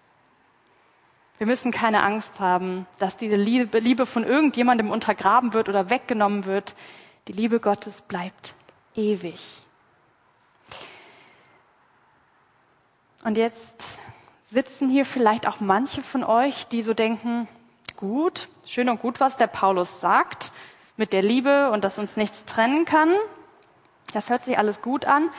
Wir 1.37 1.47
müssen 1.47 1.71
keine 1.71 2.01
Angst 2.03 2.39
haben, 2.39 2.87
dass 2.99 3.17
diese 3.17 3.35
Liebe 3.35 4.05
von 4.05 4.23
irgendjemandem 4.23 4.89
untergraben 4.89 5.53
wird 5.53 5.67
oder 5.67 5.89
weggenommen 5.89 6.45
wird. 6.45 6.75
Die 7.27 7.33
Liebe 7.33 7.59
Gottes 7.59 8.01
bleibt 8.01 8.55
ewig. 8.95 9.61
Und 13.23 13.37
jetzt 13.37 13.99
sitzen 14.51 14.89
hier 14.89 15.05
vielleicht 15.05 15.47
auch 15.47 15.59
manche 15.59 16.01
von 16.01 16.23
euch, 16.23 16.67
die 16.67 16.83
so 16.83 16.93
denken, 16.93 17.47
gut, 17.97 18.47
schön 18.65 18.89
und 18.89 19.01
gut, 19.01 19.19
was 19.19 19.37
der 19.37 19.47
Paulus 19.47 19.99
sagt 19.99 20.51
mit 20.97 21.13
der 21.13 21.21
Liebe 21.21 21.71
und 21.71 21.83
dass 21.83 21.97
uns 21.97 22.17
nichts 22.17 22.45
trennen 22.45 22.85
kann. 22.85 23.09
Das 24.13 24.29
hört 24.29 24.43
sich 24.43 24.57
alles 24.57 24.81
gut 24.81 25.05
an, 25.05 25.29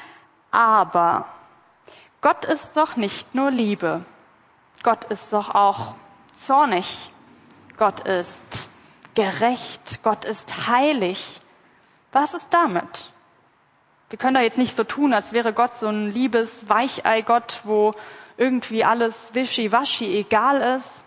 aber 0.51 1.27
Gott 2.21 2.45
ist 2.45 2.77
doch 2.77 2.97
nicht 2.97 3.35
nur 3.35 3.51
Liebe. 3.51 4.05
Gott 4.83 5.05
ist 5.05 5.33
doch 5.33 5.55
auch 5.55 5.95
zornig. 6.39 7.11
Gott 7.77 8.01
ist 8.01 8.69
gerecht. 9.15 10.01
Gott 10.03 10.25
ist 10.25 10.67
heilig. 10.67 11.41
Was 12.13 12.35
ist 12.35 12.49
damit? 12.51 13.11
Wir 14.09 14.19
können 14.19 14.35
da 14.35 14.41
jetzt 14.41 14.59
nicht 14.59 14.77
so 14.77 14.85
tun, 14.85 15.13
als 15.13 15.33
wäre 15.33 15.53
Gott 15.53 15.75
so 15.75 15.89
ein 15.89 16.11
liebes 16.11 16.69
Weichei-Gott, 16.69 17.61
wo 17.65 17.95
irgendwie 18.37 18.85
alles 18.85 19.19
wischiwaschi 19.33 20.19
egal 20.19 20.61
ist. 20.77 21.03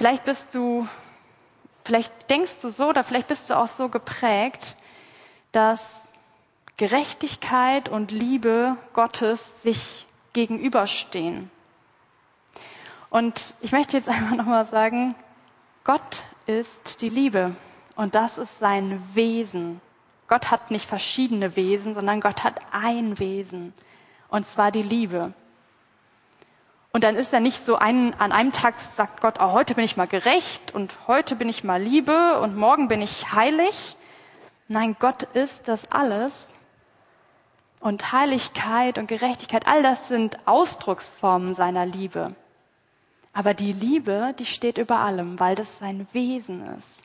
Vielleicht 0.00 0.24
bist 0.24 0.54
du, 0.54 0.88
vielleicht 1.84 2.30
denkst 2.30 2.62
du 2.62 2.70
so 2.70 2.88
oder 2.88 3.04
vielleicht 3.04 3.28
bist 3.28 3.50
du 3.50 3.54
auch 3.54 3.68
so 3.68 3.90
geprägt, 3.90 4.78
dass 5.52 6.08
Gerechtigkeit 6.78 7.90
und 7.90 8.10
Liebe 8.10 8.78
Gottes 8.94 9.60
sich 9.60 10.06
gegenüberstehen. 10.32 11.50
Und 13.10 13.52
ich 13.60 13.72
möchte 13.72 13.98
jetzt 13.98 14.08
einfach 14.08 14.36
nochmal 14.36 14.64
sagen, 14.64 15.16
Gott 15.84 16.22
ist 16.46 17.02
die 17.02 17.10
Liebe 17.10 17.54
und 17.94 18.14
das 18.14 18.38
ist 18.38 18.58
sein 18.58 19.02
Wesen. 19.12 19.82
Gott 20.28 20.50
hat 20.50 20.70
nicht 20.70 20.86
verschiedene 20.86 21.56
Wesen, 21.56 21.94
sondern 21.94 22.22
Gott 22.22 22.42
hat 22.42 22.58
ein 22.72 23.18
Wesen 23.18 23.74
und 24.28 24.46
zwar 24.46 24.70
die 24.70 24.80
Liebe. 24.80 25.34
Und 26.92 27.04
dann 27.04 27.14
ist 27.14 27.32
er 27.32 27.40
nicht 27.40 27.64
so 27.64 27.76
ein, 27.76 28.18
an 28.18 28.32
einem 28.32 28.50
Tag 28.50 28.74
sagt 28.80 29.20
Gott, 29.20 29.36
oh, 29.38 29.52
heute 29.52 29.74
bin 29.74 29.84
ich 29.84 29.96
mal 29.96 30.08
gerecht 30.08 30.74
und 30.74 30.96
heute 31.06 31.36
bin 31.36 31.48
ich 31.48 31.62
mal 31.62 31.80
Liebe 31.80 32.40
und 32.40 32.56
morgen 32.56 32.88
bin 32.88 33.00
ich 33.00 33.32
heilig. 33.32 33.96
Nein, 34.66 34.96
Gott 34.98 35.22
ist 35.34 35.68
das 35.68 35.90
alles 35.92 36.48
und 37.80 38.12
Heiligkeit 38.12 38.98
und 38.98 39.06
Gerechtigkeit, 39.06 39.66
all 39.66 39.82
das 39.82 40.08
sind 40.08 40.38
Ausdrucksformen 40.46 41.54
seiner 41.54 41.86
Liebe. 41.86 42.34
Aber 43.32 43.54
die 43.54 43.72
Liebe, 43.72 44.34
die 44.38 44.46
steht 44.46 44.76
über 44.76 44.98
allem, 44.98 45.38
weil 45.38 45.54
das 45.54 45.78
sein 45.78 46.06
Wesen 46.12 46.66
ist. 46.76 47.02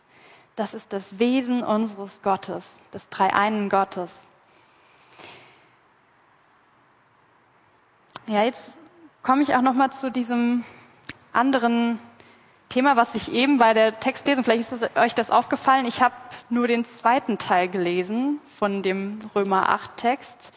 Das 0.56 0.74
ist 0.74 0.94
das 0.94 1.20
Wesen 1.20 1.64
unseres 1.64 2.22
Gottes, 2.24 2.78
des 2.94 3.10
dreieinen 3.10 3.70
Gottes. 3.70 4.22
Ja, 8.26 8.44
jetzt 8.44 8.74
komme 9.26 9.42
ich 9.42 9.56
auch 9.56 9.62
noch 9.62 9.74
mal 9.74 9.90
zu 9.90 10.12
diesem 10.12 10.64
anderen 11.34 11.98
Thema, 12.70 12.96
was 12.96 13.16
ich 13.16 13.34
eben 13.34 13.58
bei 13.58 13.74
der 13.74 14.00
Textlesung, 14.00 14.44
vielleicht 14.44 14.72
ist 14.72 14.96
euch 14.96 15.16
das 15.16 15.32
aufgefallen, 15.32 15.88
ich 15.88 16.02
habe 16.04 16.14
nur 16.52 16.68
den 16.68 16.86
zweiten 16.86 17.40
Teil 17.40 17.68
gelesen 17.68 18.40
von 18.60 18.84
dem 18.84 19.18
Römer 19.34 19.70
8 19.70 19.98
Text, 19.98 20.54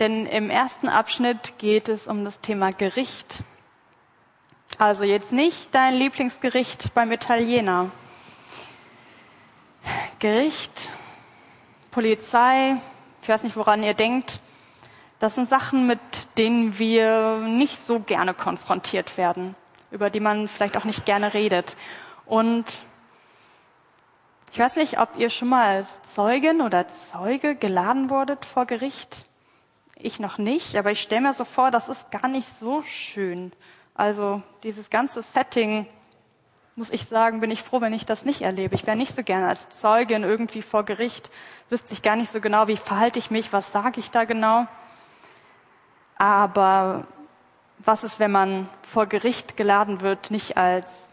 denn 0.00 0.26
im 0.26 0.50
ersten 0.50 0.88
Abschnitt 0.88 1.56
geht 1.58 1.88
es 1.88 2.08
um 2.08 2.24
das 2.24 2.40
Thema 2.40 2.72
Gericht. 2.72 3.44
Also 4.76 5.04
jetzt 5.04 5.32
nicht 5.32 5.72
dein 5.72 5.94
Lieblingsgericht 5.94 6.94
beim 6.94 7.12
Italiener. 7.12 7.92
Gericht, 10.18 10.96
Polizei, 11.92 12.76
ich 13.22 13.28
weiß 13.28 13.44
nicht, 13.44 13.56
woran 13.56 13.84
ihr 13.84 13.94
denkt, 13.94 14.40
das 15.18 15.34
sind 15.34 15.48
Sachen, 15.48 15.86
mit 15.86 16.00
denen 16.36 16.78
wir 16.78 17.38
nicht 17.38 17.80
so 17.80 18.00
gerne 18.00 18.34
konfrontiert 18.34 19.16
werden 19.16 19.54
über 19.94 20.10
die 20.10 20.20
man 20.20 20.48
vielleicht 20.48 20.76
auch 20.76 20.84
nicht 20.84 21.06
gerne 21.06 21.34
redet. 21.34 21.76
Und 22.26 22.82
ich 24.52 24.58
weiß 24.58 24.76
nicht, 24.76 24.98
ob 24.98 25.16
ihr 25.16 25.30
schon 25.30 25.48
mal 25.48 25.76
als 25.76 26.02
Zeugin 26.02 26.60
oder 26.60 26.88
Zeuge 26.88 27.54
geladen 27.54 28.10
wurdet 28.10 28.44
vor 28.44 28.66
Gericht. 28.66 29.26
Ich 29.96 30.18
noch 30.18 30.36
nicht, 30.36 30.76
aber 30.76 30.90
ich 30.90 31.00
stelle 31.00 31.22
mir 31.22 31.32
so 31.32 31.44
vor, 31.44 31.70
das 31.70 31.88
ist 31.88 32.10
gar 32.10 32.26
nicht 32.26 32.52
so 32.58 32.82
schön. 32.82 33.52
Also 33.94 34.42
dieses 34.64 34.90
ganze 34.90 35.22
Setting, 35.22 35.86
muss 36.74 36.90
ich 36.90 37.04
sagen, 37.04 37.38
bin 37.40 37.52
ich 37.52 37.62
froh, 37.62 37.80
wenn 37.80 37.92
ich 37.92 38.04
das 38.04 38.24
nicht 38.24 38.42
erlebe. 38.42 38.74
Ich 38.74 38.88
wäre 38.88 38.96
nicht 38.96 39.14
so 39.14 39.22
gerne 39.22 39.46
als 39.46 39.68
Zeugin 39.78 40.24
irgendwie 40.24 40.62
vor 40.62 40.84
Gericht, 40.84 41.30
wüsste 41.70 41.92
ich 41.92 42.02
gar 42.02 42.16
nicht 42.16 42.32
so 42.32 42.40
genau, 42.40 42.66
wie 42.66 42.76
verhalte 42.76 43.20
ich 43.20 43.30
mich, 43.30 43.52
was 43.52 43.70
sage 43.70 44.00
ich 44.00 44.10
da 44.10 44.24
genau. 44.24 44.66
Aber 46.16 47.06
was 47.78 48.04
ist, 48.04 48.18
wenn 48.18 48.32
man 48.32 48.68
vor 48.82 49.06
Gericht 49.06 49.56
geladen 49.56 50.00
wird, 50.00 50.30
nicht 50.30 50.56
als 50.56 51.10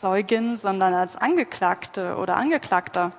Zeugin, 0.00 0.56
sondern 0.56 0.94
als 0.94 1.16
Angeklagte 1.16 2.16
oder 2.16 2.36
Angeklagter? 2.36 3.12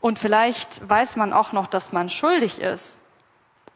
Und 0.00 0.18
vielleicht 0.18 0.88
weiß 0.88 1.16
man 1.16 1.32
auch 1.32 1.52
noch, 1.52 1.66
dass 1.66 1.92
man 1.92 2.08
schuldig 2.10 2.60
ist. 2.60 3.00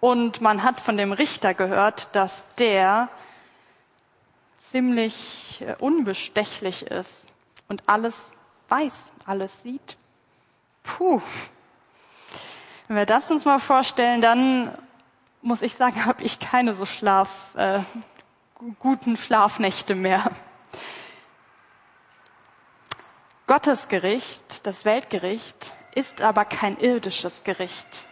Und 0.01 0.41
man 0.41 0.63
hat 0.63 0.81
von 0.81 0.97
dem 0.97 1.13
Richter 1.13 1.55
gehört, 1.55 2.15
dass 2.15 2.45
der 2.59 3.09
ziemlich 4.59 5.63
äh, 5.67 5.75
unbestechlich 5.79 6.87
ist 6.87 7.27
und 7.69 7.89
alles 7.89 8.33
weiß, 8.69 9.13
alles 9.27 9.63
sieht. 9.63 9.97
Puh. 10.83 11.21
Wenn 12.89 12.97
wir 12.97 13.07
das 13.07 13.31
uns 13.31 13.45
mal 13.45 13.59
vorstellen, 13.59 14.21
dann 14.21 14.77
muss 15.43 15.63
ich 15.63 15.75
sagen, 15.75 16.05
habe 16.07 16.23
ich 16.23 16.39
keine 16.39 16.75
so 16.75 16.87
schlaf, 16.87 17.55
äh, 17.57 17.81
guten 18.79 19.17
Schlafnächte 19.17 19.95
mehr. 19.95 20.31
Gottes 23.47 23.89
Gericht, 23.89 24.67
das 24.67 24.85
Weltgericht, 24.85 25.75
ist 25.95 26.23
aber 26.23 26.45
kein 26.45 26.79
irdisches 26.79 27.45
Gericht. 27.45 28.07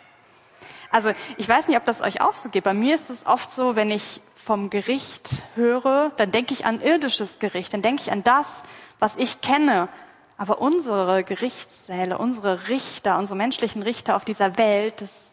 Also 0.91 1.13
ich 1.37 1.49
weiß 1.49 1.69
nicht, 1.69 1.77
ob 1.77 1.85
das 1.87 2.03
euch 2.03 2.21
auch 2.21 2.35
so 2.35 2.49
geht. 2.49 2.65
Bei 2.65 2.75
mir 2.75 2.97
ist 2.97 3.11
es 3.11 3.25
oft 3.25 3.51
so, 3.53 3.77
wenn 3.77 3.91
ich 3.91 4.21
vom 4.35 4.71
Gericht 4.71 5.45
höre, 5.55 6.11
dann 6.17 6.33
denke 6.33 6.53
ich 6.53 6.67
an 6.67 6.81
irdisches 6.81 7.39
Gericht, 7.39 7.73
dann 7.73 7.81
denke 7.81 8.03
ich 8.03 8.13
an 8.13 8.25
das, 8.25 8.63
was 8.99 9.17
ich 9.17 9.41
kenne. 9.41 9.89
Aber 10.37 10.61
unsere 10.61 11.23
Gerichtssäle, 11.23 12.19
unsere 12.19 12.69
Richter, 12.69 13.19
unsere 13.19 13.37
menschlichen 13.37 13.83
Richter 13.83 14.17
auf 14.17 14.25
dieser 14.25 14.59
Welt, 14.59 15.01
das 15.01 15.31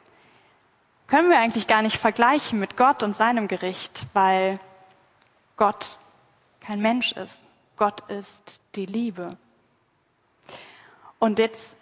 können 1.08 1.30
wir 1.30 1.40
eigentlich 1.40 1.68
gar 1.68 1.82
nicht 1.82 1.98
vergleichen 1.98 2.60
mit 2.60 2.78
Gott 2.78 3.02
und 3.02 3.16
seinem 3.16 3.48
Gericht, 3.48 4.06
weil 4.14 4.60
Gott 5.56 5.98
kein 6.60 6.82
Mensch 6.82 7.14
ist. 7.14 7.42
Gott 7.78 8.10
ist 8.10 8.62
die 8.76 8.86
Liebe. 8.86 9.38
Und 11.20 11.40
jetzt, 11.40 11.78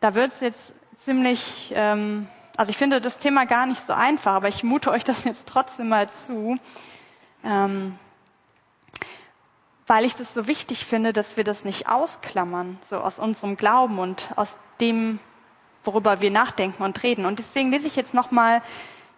da 0.00 0.14
wird 0.14 0.32
es 0.32 0.40
jetzt 0.40 0.72
ziemlich, 0.98 1.72
ähm, 1.74 2.28
also 2.56 2.70
ich 2.70 2.76
finde 2.76 3.00
das 3.00 3.18
Thema 3.18 3.46
gar 3.46 3.66
nicht 3.66 3.84
so 3.86 3.92
einfach, 3.92 4.32
aber 4.34 4.48
ich 4.48 4.62
mute 4.62 4.90
euch 4.90 5.04
das 5.04 5.24
jetzt 5.24 5.48
trotzdem 5.48 5.88
mal 5.88 6.10
zu, 6.10 6.56
ähm, 7.44 7.98
weil 9.86 10.04
ich 10.04 10.14
das 10.14 10.34
so 10.34 10.46
wichtig 10.46 10.84
finde, 10.84 11.12
dass 11.12 11.36
wir 11.36 11.44
das 11.44 11.64
nicht 11.64 11.88
ausklammern, 11.88 12.78
so 12.82 12.98
aus 12.98 13.18
unserem 13.18 13.56
Glauben 13.56 13.98
und 13.98 14.30
aus 14.36 14.58
dem, 14.80 15.20
worüber 15.86 16.20
wir 16.20 16.30
nachdenken 16.30 16.82
und 16.82 17.02
reden. 17.02 17.26
Und 17.26 17.38
deswegen 17.38 17.70
lese 17.70 17.86
ich 17.86 17.96
jetzt 17.96 18.14
nochmal 18.14 18.62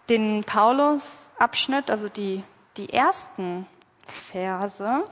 den 0.08 0.44
Paulus-Abschnitt, 0.44 1.90
also 1.90 2.08
die, 2.08 2.42
die 2.76 2.92
ersten 2.92 3.66
Verse. 4.06 5.04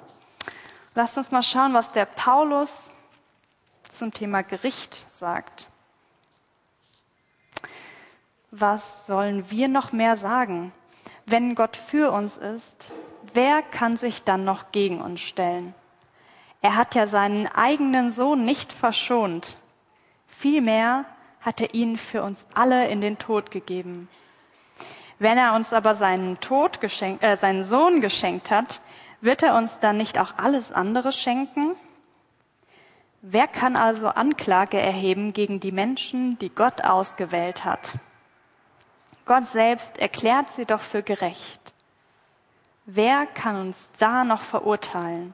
Lasst 0.95 1.19
uns 1.19 1.31
mal 1.31 1.42
schauen, 1.42 1.75
was 1.75 1.92
der 1.92 2.07
Paulus 2.07 2.90
zum 3.88 4.12
Thema 4.12 4.42
Gericht 4.42 5.07
sagt. 5.14 5.69
Was 8.51 9.07
sollen 9.07 9.51
wir 9.51 9.69
noch 9.69 9.92
mehr 9.92 10.16
sagen? 10.16 10.73
Wenn 11.27 11.55
Gott 11.55 11.77
für 11.77 12.12
uns 12.12 12.37
ist, 12.37 12.92
wer 13.35 13.62
kann 13.62 13.97
sich 13.97 14.25
dann 14.25 14.45
noch 14.45 14.73
gegen 14.73 15.01
uns 15.01 15.21
stellen? 15.21 15.75
Er 16.62 16.77
hat 16.77 16.95
ja 16.95 17.07
seinen 17.07 17.47
eigenen 17.47 18.11
Sohn 18.11 18.45
nicht 18.45 18.73
verschont. 18.73 19.59
Vielmehr 20.27 21.05
hat 21.46 21.61
er 21.61 21.72
ihn 21.74 21.96
für 21.96 22.24
uns 22.24 22.44
alle 22.54 22.88
in 22.88 23.00
den 23.00 23.18
Tod 23.18 23.52
gegeben. 23.52 24.09
Wenn 25.20 25.38
er 25.38 25.54
uns 25.54 25.72
aber 25.72 25.94
seinen, 25.94 26.40
Tod 26.40 26.80
geschenkt, 26.80 27.22
äh, 27.22 27.37
seinen 27.37 27.64
Sohn 27.64 28.00
geschenkt 28.00 28.50
hat, 28.50 28.80
wird 29.20 29.44
er 29.44 29.54
uns 29.54 29.78
dann 29.78 29.96
nicht 29.96 30.18
auch 30.18 30.35
alles 30.38 30.72
andere 30.72 31.12
schenken? 31.12 31.76
Wer 33.22 33.46
kann 33.46 33.76
also 33.76 34.09
Anklage 34.09 34.78
erheben 34.78 35.32
gegen 35.32 35.61
die 35.61 35.70
Menschen, 35.70 36.37
die 36.40 36.50
Gott 36.50 36.82
ausgewählt 36.85 37.64
hat? 37.64 37.94
Gott 39.24 39.44
selbst 39.46 39.98
erklärt 39.98 40.50
sie 40.50 40.66
doch 40.66 40.80
für 40.80 41.04
gerecht. 41.04 41.61
Wer 42.87 43.24
kann 43.26 43.68
uns 43.68 43.88
da 43.98 44.24
noch 44.24 44.42
verurteilen? 44.42 45.32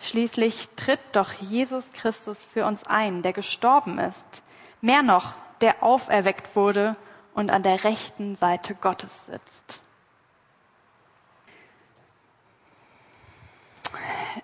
Schließlich 0.00 0.68
tritt 0.76 1.00
doch 1.12 1.32
Jesus 1.32 1.92
Christus 1.92 2.38
für 2.52 2.66
uns 2.66 2.84
ein, 2.84 3.22
der 3.22 3.32
gestorben 3.32 3.98
ist. 3.98 4.42
Mehr 4.82 5.02
noch, 5.02 5.34
der 5.60 5.82
auferweckt 5.82 6.56
wurde 6.56 6.96
und 7.34 7.50
an 7.50 7.62
der 7.62 7.84
rechten 7.84 8.36
Seite 8.36 8.74
Gottes 8.74 9.26
sitzt. 9.26 9.82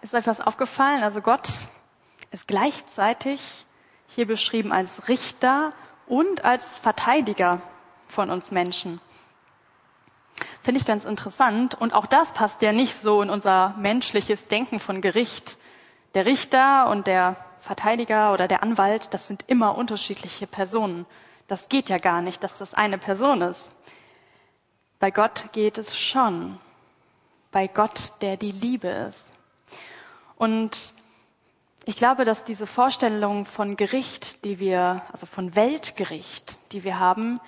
Ist 0.00 0.14
euch 0.14 0.26
was 0.26 0.40
aufgefallen? 0.40 1.02
Also 1.02 1.20
Gott 1.20 1.48
ist 2.30 2.48
gleichzeitig 2.48 3.66
hier 4.08 4.26
beschrieben 4.26 4.72
als 4.72 5.08
Richter 5.08 5.72
und 6.06 6.44
als 6.44 6.76
Verteidiger 6.76 7.60
von 8.08 8.30
uns 8.30 8.50
Menschen. 8.50 9.00
Finde 10.62 10.80
ich 10.80 10.86
ganz 10.86 11.04
interessant. 11.04 11.74
Und 11.74 11.94
auch 11.94 12.06
das 12.06 12.32
passt 12.32 12.62
ja 12.62 12.72
nicht 12.72 13.00
so 13.00 13.22
in 13.22 13.30
unser 13.30 13.74
menschliches 13.78 14.46
Denken 14.46 14.78
von 14.78 15.00
Gericht. 15.00 15.58
Der 16.14 16.26
Richter 16.26 16.88
und 16.88 17.06
der 17.06 17.36
Verteidiger 17.62 18.32
oder 18.32 18.48
der 18.48 18.64
Anwalt, 18.64 19.14
das 19.14 19.28
sind 19.28 19.44
immer 19.46 19.78
unterschiedliche 19.78 20.48
Personen. 20.48 21.06
Das 21.46 21.68
geht 21.68 21.88
ja 21.88 21.98
gar 21.98 22.20
nicht, 22.20 22.42
dass 22.42 22.58
das 22.58 22.74
eine 22.74 22.98
Person 22.98 23.40
ist. 23.40 23.70
Bei 24.98 25.12
Gott 25.12 25.46
geht 25.52 25.78
es 25.78 25.96
schon. 25.96 26.58
Bei 27.52 27.68
Gott, 27.68 28.14
der 28.20 28.36
die 28.36 28.50
Liebe 28.50 28.88
ist. 28.88 29.28
Und 30.36 30.92
ich 31.84 31.94
glaube, 31.94 32.24
dass 32.24 32.44
diese 32.44 32.66
Vorstellung 32.66 33.44
von 33.44 33.76
Gericht, 33.76 34.44
die 34.44 34.58
wir, 34.58 35.02
also 35.12 35.26
von 35.26 35.54
Weltgericht, 35.54 36.58
die 36.72 36.82
wir 36.82 36.98
haben, 36.98 37.40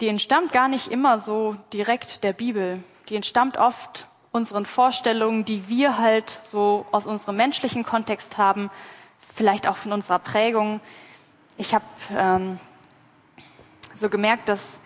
die 0.00 0.08
entstammt 0.08 0.52
gar 0.52 0.68
nicht 0.68 0.88
immer 0.88 1.18
so 1.18 1.56
direkt 1.74 2.24
der 2.24 2.32
Bibel. 2.32 2.82
Die 3.10 3.16
entstammt 3.16 3.58
oft 3.58 4.06
unseren 4.32 4.64
Vorstellungen, 4.64 5.44
die 5.44 5.68
wir 5.68 5.98
halt 5.98 6.40
so 6.50 6.86
aus 6.90 7.04
unserem 7.04 7.36
menschlichen 7.36 7.84
Kontext 7.84 8.38
haben, 8.38 8.70
vielleicht 9.38 9.68
auch 9.68 9.76
von 9.76 9.92
unserer 9.92 10.18
Prägung. 10.18 10.80
Ich 11.58 11.72
habe 11.72 11.84
ähm, 12.10 12.58
so 13.94 14.08
gemerkt, 14.08 14.48
dass 14.48 14.80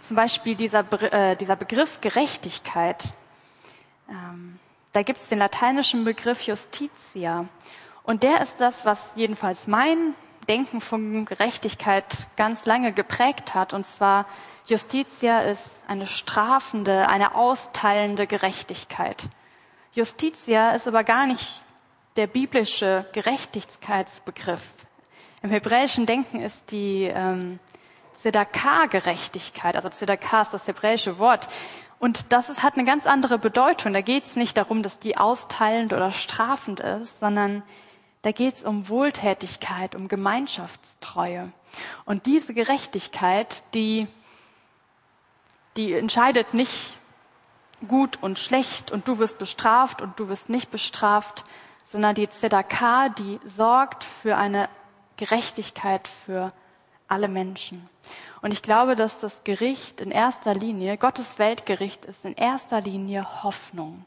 zum 0.00 0.16
Beispiel 0.16 0.54
dieser, 0.54 0.80
äh, 1.12 1.36
dieser 1.36 1.56
Begriff 1.56 2.00
Gerechtigkeit, 2.00 3.12
ähm, 4.08 4.58
da 4.94 5.02
gibt 5.02 5.20
es 5.20 5.28
den 5.28 5.38
lateinischen 5.38 6.04
Begriff 6.04 6.40
Justitia. 6.40 7.44
Und 8.02 8.22
der 8.22 8.40
ist 8.40 8.58
das, 8.58 8.86
was 8.86 9.10
jedenfalls 9.14 9.66
mein 9.66 10.14
Denken 10.48 10.80
von 10.80 11.26
Gerechtigkeit 11.26 12.26
ganz 12.36 12.64
lange 12.64 12.92
geprägt 12.94 13.54
hat. 13.54 13.74
Und 13.74 13.86
zwar 13.86 14.24
Justitia 14.64 15.40
ist 15.40 15.68
eine 15.86 16.06
strafende, 16.06 17.08
eine 17.08 17.34
austeilende 17.34 18.26
Gerechtigkeit. 18.26 19.28
Justitia 19.92 20.70
ist 20.70 20.88
aber 20.88 21.04
gar 21.04 21.26
nicht 21.26 21.62
der 22.18 22.26
biblische 22.26 23.06
Gerechtigkeitsbegriff. 23.12 24.74
Im 25.40 25.50
hebräischen 25.50 26.04
Denken 26.04 26.40
ist 26.40 26.72
die 26.72 27.04
ähm, 27.04 27.60
Zedakah-Gerechtigkeit, 28.16 29.76
also 29.76 29.88
Zedakah 29.88 30.42
ist 30.42 30.52
das 30.52 30.66
hebräische 30.66 31.20
Wort. 31.20 31.48
Und 32.00 32.32
das 32.32 32.48
ist, 32.48 32.64
hat 32.64 32.74
eine 32.74 32.84
ganz 32.84 33.06
andere 33.06 33.38
Bedeutung. 33.38 33.92
Da 33.92 34.00
geht 34.00 34.24
es 34.24 34.34
nicht 34.34 34.56
darum, 34.56 34.82
dass 34.82 34.98
die 34.98 35.16
austeilend 35.16 35.92
oder 35.92 36.10
strafend 36.10 36.80
ist, 36.80 37.20
sondern 37.20 37.62
da 38.22 38.32
geht 38.32 38.54
es 38.54 38.64
um 38.64 38.88
Wohltätigkeit, 38.88 39.94
um 39.94 40.08
Gemeinschaftstreue. 40.08 41.52
Und 42.04 42.26
diese 42.26 42.52
Gerechtigkeit, 42.52 43.62
die, 43.74 44.08
die 45.76 45.92
entscheidet 45.92 46.52
nicht 46.52 46.96
gut 47.86 48.18
und 48.20 48.40
schlecht 48.40 48.90
und 48.90 49.06
du 49.06 49.20
wirst 49.20 49.38
bestraft 49.38 50.02
und 50.02 50.18
du 50.18 50.28
wirst 50.28 50.48
nicht 50.48 50.72
bestraft, 50.72 51.44
sondern 51.88 52.14
die 52.14 52.28
Zedakah, 52.28 53.08
die 53.08 53.40
sorgt 53.44 54.04
für 54.04 54.36
eine 54.36 54.68
Gerechtigkeit 55.16 56.06
für 56.06 56.52
alle 57.08 57.28
Menschen. 57.28 57.88
Und 58.42 58.52
ich 58.52 58.62
glaube, 58.62 58.94
dass 58.94 59.18
das 59.18 59.42
Gericht 59.42 60.00
in 60.00 60.10
erster 60.10 60.54
Linie, 60.54 60.96
Gottes 60.96 61.38
Weltgericht 61.38 62.04
ist 62.04 62.24
in 62.24 62.34
erster 62.34 62.80
Linie 62.80 63.42
Hoffnung. 63.42 64.04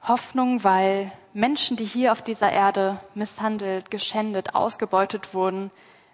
Hoffnung, 0.00 0.62
weil 0.62 1.10
Menschen, 1.32 1.76
die 1.76 1.84
hier 1.84 2.12
auf 2.12 2.22
dieser 2.22 2.52
Erde 2.52 3.00
misshandelt, 3.14 3.90
geschändet, 3.90 4.54
ausgebeutet 4.54 5.34
wurden, 5.34 5.72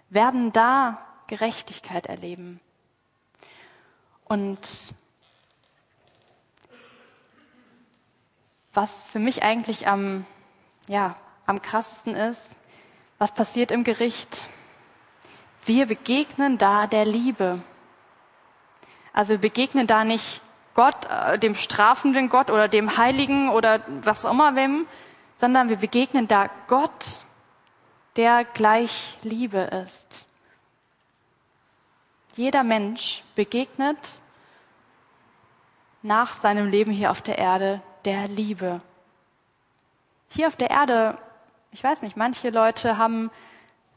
werden 0.09 0.51
da 0.51 0.99
Gerechtigkeit 1.27 2.07
erleben. 2.07 2.59
Und 4.25 4.93
was 8.73 9.05
für 9.05 9.19
mich 9.19 9.43
eigentlich 9.43 9.87
am, 9.87 10.25
ja, 10.87 11.15
am 11.45 11.61
krassesten 11.61 12.15
ist, 12.15 12.57
was 13.19 13.33
passiert 13.33 13.71
im 13.71 13.83
Gericht? 13.83 14.45
Wir 15.65 15.85
begegnen 15.85 16.57
da 16.57 16.87
der 16.87 17.05
Liebe. 17.05 17.61
Also 19.13 19.33
wir 19.33 19.39
begegnen 19.39 19.87
da 19.87 20.03
nicht 20.03 20.41
Gott, 20.73 21.05
äh, 21.05 21.37
dem 21.37 21.55
strafenden 21.55 22.29
Gott 22.29 22.49
oder 22.49 22.67
dem 22.67 22.97
Heiligen 22.97 23.49
oder 23.49 23.81
was 24.01 24.25
auch 24.25 24.31
immer 24.31 24.55
wem, 24.55 24.87
sondern 25.35 25.69
wir 25.69 25.77
begegnen 25.77 26.27
da 26.27 26.49
Gott, 26.67 27.17
der 28.15 28.43
gleich 28.43 29.17
Liebe 29.21 29.59
ist. 29.59 30.27
Jeder 32.35 32.63
Mensch 32.63 33.23
begegnet 33.35 34.19
nach 36.01 36.33
seinem 36.33 36.69
Leben 36.69 36.91
hier 36.91 37.11
auf 37.11 37.21
der 37.21 37.37
Erde 37.37 37.81
der 38.05 38.27
Liebe. 38.27 38.81
Hier 40.29 40.47
auf 40.47 40.55
der 40.55 40.69
Erde, 40.69 41.17
ich 41.71 41.83
weiß 41.83 42.01
nicht, 42.01 42.17
manche 42.17 42.49
Leute 42.49 42.97
haben 42.97 43.31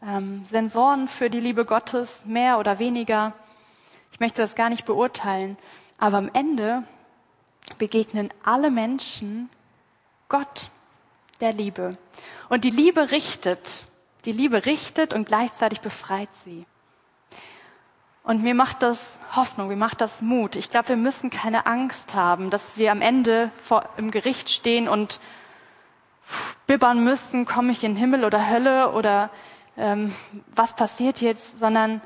ähm, 0.02 0.44
Sensoren 0.44 1.08
für 1.08 1.30
die 1.30 1.40
Liebe 1.40 1.64
Gottes, 1.64 2.24
mehr 2.24 2.58
oder 2.58 2.78
weniger. 2.78 3.32
Ich 4.12 4.20
möchte 4.20 4.42
das 4.42 4.54
gar 4.54 4.68
nicht 4.68 4.84
beurteilen. 4.84 5.56
Aber 5.98 6.18
am 6.18 6.30
Ende 6.32 6.84
begegnen 7.78 8.30
alle 8.44 8.70
Menschen 8.70 9.48
Gott, 10.28 10.70
der 11.40 11.52
Liebe. 11.52 11.96
Und 12.48 12.64
die 12.64 12.70
Liebe 12.70 13.10
richtet, 13.10 13.82
die 14.24 14.32
Liebe 14.32 14.66
richtet 14.66 15.12
und 15.14 15.26
gleichzeitig 15.26 15.80
befreit 15.80 16.34
sie. 16.34 16.66
Und 18.26 18.42
mir 18.42 18.56
macht 18.56 18.82
das 18.82 19.20
Hoffnung, 19.36 19.68
mir 19.68 19.76
macht 19.76 20.00
das 20.00 20.20
Mut. 20.20 20.56
Ich 20.56 20.68
glaube, 20.68 20.88
wir 20.88 20.96
müssen 20.96 21.30
keine 21.30 21.64
Angst 21.66 22.16
haben, 22.16 22.50
dass 22.50 22.76
wir 22.76 22.90
am 22.90 23.00
Ende 23.00 23.52
vor, 23.62 23.88
im 23.98 24.10
Gericht 24.10 24.50
stehen 24.50 24.88
und 24.88 25.20
bibbern 26.66 27.04
müssen, 27.04 27.46
komme 27.46 27.70
ich 27.70 27.84
in 27.84 27.94
Himmel 27.94 28.24
oder 28.24 28.50
Hölle 28.50 28.90
oder 28.90 29.30
ähm, 29.76 30.12
was 30.56 30.74
passiert 30.74 31.20
jetzt, 31.20 31.60
sondern 31.60 32.00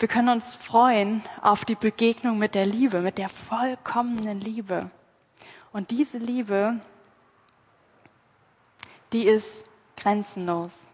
wir 0.00 0.08
können 0.08 0.30
uns 0.30 0.56
freuen 0.56 1.22
auf 1.42 1.64
die 1.64 1.76
Begegnung 1.76 2.36
mit 2.36 2.56
der 2.56 2.66
Liebe, 2.66 3.00
mit 3.00 3.16
der 3.16 3.28
vollkommenen 3.28 4.40
Liebe. 4.40 4.90
Und 5.70 5.92
diese 5.92 6.18
Liebe, 6.18 6.80
die 9.12 9.26
ist 9.26 9.64
grenzenlos. 9.96 10.88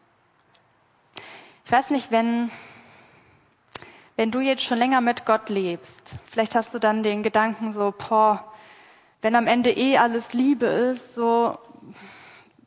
Ich 1.65 1.73
weiß 1.73 1.89
nicht, 1.89 2.11
wenn, 2.11 2.51
wenn 4.17 4.31
du 4.31 4.41
jetzt 4.41 4.63
schon 4.63 4.79
länger 4.79 5.01
mit 5.01 5.27
Gott 5.27 5.51
lebst, 5.51 6.03
vielleicht 6.25 6.55
hast 6.55 6.73
du 6.73 6.79
dann 6.79 7.03
den 7.03 7.23
Gedanken 7.23 7.73
so, 7.73 7.95
boah, 7.97 8.53
wenn 9.21 9.35
am 9.35 9.47
Ende 9.47 9.71
eh 9.71 9.99
alles 9.99 10.33
Liebe 10.33 10.67
ist, 10.67 11.15
so, 11.15 11.59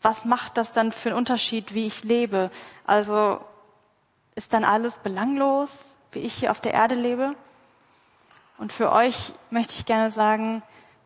was 0.02 0.26
macht 0.26 0.58
das 0.58 0.74
dann 0.74 0.92
für 0.92 1.10
einen 1.10 1.18
Unterschied, 1.18 1.74
wie 1.74 1.88
ich 1.88 2.04
lebe? 2.04 2.52
Also, 2.86 3.42
ist 4.36 4.54
dann 4.54 4.64
alles 4.64 4.98
belanglos, 4.98 5.70
wie 6.12 6.20
ich 6.20 6.36
hier 6.36 6.52
auf 6.52 6.62
der 6.62 6.74
Erde 6.74 6.96
lebe? 6.96 7.36
Und 8.58 8.72
für 8.72 8.92
euch 8.92 9.34
möchte 9.50 9.74
ich 9.74 9.86
gerne 9.86 10.12
sagen, 10.12 10.62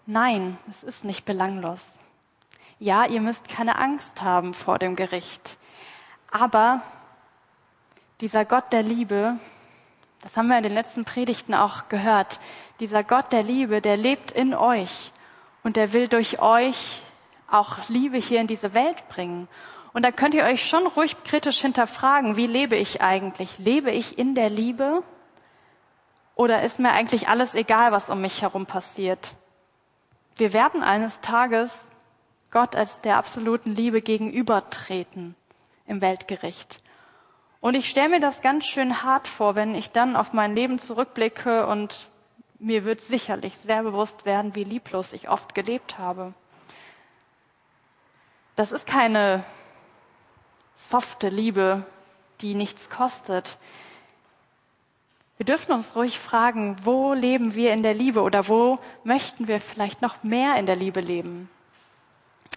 nein, 0.05 0.57
es 0.69 0.83
ist 0.83 1.03
nicht 1.05 1.23
belanglos. 1.25 1.79
Ja, 2.79 3.05
ihr 3.05 3.21
müsst 3.21 3.47
keine 3.47 3.77
Angst 3.77 4.21
haben 4.21 4.53
vor 4.53 4.77
dem 4.77 4.95
Gericht. 4.95 5.57
Aber 6.31 6.81
dieser 8.21 8.43
Gott 8.43 8.73
der 8.73 8.83
Liebe, 8.83 9.37
das 10.23 10.37
haben 10.37 10.47
wir 10.47 10.57
in 10.57 10.63
den 10.63 10.73
letzten 10.73 11.03
Predigten 11.03 11.53
auch 11.53 11.89
gehört, 11.89 12.39
dieser 12.79 13.03
Gott 13.03 13.33
der 13.33 13.43
Liebe, 13.43 13.81
der 13.81 13.97
lebt 13.97 14.31
in 14.31 14.53
euch 14.53 15.11
und 15.63 15.75
der 15.75 15.91
will 15.91 16.07
durch 16.07 16.39
euch 16.39 17.01
auch 17.49 17.77
Liebe 17.89 18.17
hier 18.17 18.39
in 18.39 18.47
diese 18.47 18.73
Welt 18.73 19.07
bringen. 19.09 19.49
Und 19.91 20.03
da 20.03 20.11
könnt 20.11 20.33
ihr 20.33 20.45
euch 20.45 20.67
schon 20.67 20.87
ruhig 20.87 21.17
kritisch 21.23 21.59
hinterfragen, 21.59 22.37
wie 22.37 22.47
lebe 22.47 22.77
ich 22.77 23.01
eigentlich? 23.01 23.59
Lebe 23.59 23.91
ich 23.91 24.17
in 24.17 24.33
der 24.33 24.49
Liebe? 24.49 25.03
Oder 26.35 26.63
ist 26.63 26.79
mir 26.79 26.93
eigentlich 26.93 27.27
alles 27.27 27.53
egal, 27.53 27.91
was 27.91 28.09
um 28.09 28.21
mich 28.21 28.41
herum 28.41 28.65
passiert? 28.65 29.33
Wir 30.37 30.53
werden 30.53 30.83
eines 30.83 31.21
Tages 31.21 31.87
Gott 32.49 32.75
als 32.75 33.01
der 33.01 33.17
absoluten 33.17 33.75
Liebe 33.75 34.01
gegenübertreten 34.01 35.35
im 35.85 36.01
Weltgericht. 36.01 36.82
Und 37.63 37.75
ich 37.75 37.89
stelle 37.89 38.09
mir 38.09 38.19
das 38.19 38.41
ganz 38.41 38.65
schön 38.65 39.03
hart 39.03 39.25
vor, 39.25 39.55
wenn 39.55 39.73
ich 39.73 39.91
dann 39.91 40.17
auf 40.17 40.33
mein 40.33 40.53
Leben 40.53 40.79
zurückblicke 40.79 41.65
und 41.65 42.09
mir 42.59 42.83
wird 42.83 42.99
sicherlich 42.99 43.57
sehr 43.57 43.83
bewusst 43.83 44.25
werden, 44.25 44.53
wie 44.53 44.65
lieblos 44.65 45.13
ich 45.13 45.29
oft 45.29 45.55
gelebt 45.55 45.97
habe. 45.97 46.33
Das 48.57 48.73
ist 48.73 48.85
keine 48.85 49.45
softe 50.75 51.29
Liebe, 51.29 51.85
die 52.41 52.53
nichts 52.53 52.89
kostet. 52.89 53.57
Wir 55.37 55.45
dürfen 55.45 55.71
uns 55.71 55.95
ruhig 55.95 56.19
fragen, 56.19 56.75
wo 56.83 57.13
leben 57.13 57.55
wir 57.55 57.71
in 57.71 57.81
der 57.81 57.93
Liebe 57.93 58.23
oder 58.23 58.49
wo 58.49 58.77
möchten 59.05 59.47
wir 59.47 59.61
vielleicht 59.61 60.01
noch 60.01 60.21
mehr 60.21 60.57
in 60.57 60.65
der 60.65 60.75
Liebe 60.75 60.99
leben? 60.99 61.49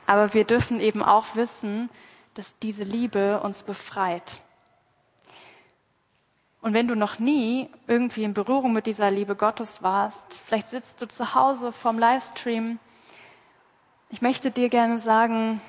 Aber 0.05 0.35
wir 0.35 0.43
dürfen 0.43 0.81
eben 0.81 1.05
auch 1.05 1.37
wissen, 1.37 1.91
dass 2.35 2.59
diese 2.59 2.83
Liebe 2.83 3.39
uns 3.39 3.63
befreit. 3.63 4.43
Und 6.67 6.73
wenn 6.73 6.89
du 6.89 6.97
noch 6.97 7.21
nie 7.21 7.71
irgendwie 7.87 8.25
in 8.25 8.35
Berührung 8.35 8.73
mit 8.73 8.87
dieser 8.87 9.09
Liebe 9.09 9.37
Gottes 9.37 9.85
warst, 9.85 10.27
vielleicht 10.33 10.67
sitzt 10.67 11.01
du 11.01 11.07
zu 11.07 11.33
Hause 11.33 11.71
vorm 11.71 11.97
Livestream, 11.97 12.81
ich 14.11 14.21
möchte 14.21 14.51
dir 14.51 14.69
gerne 14.69 14.99
sagen, 14.99 15.61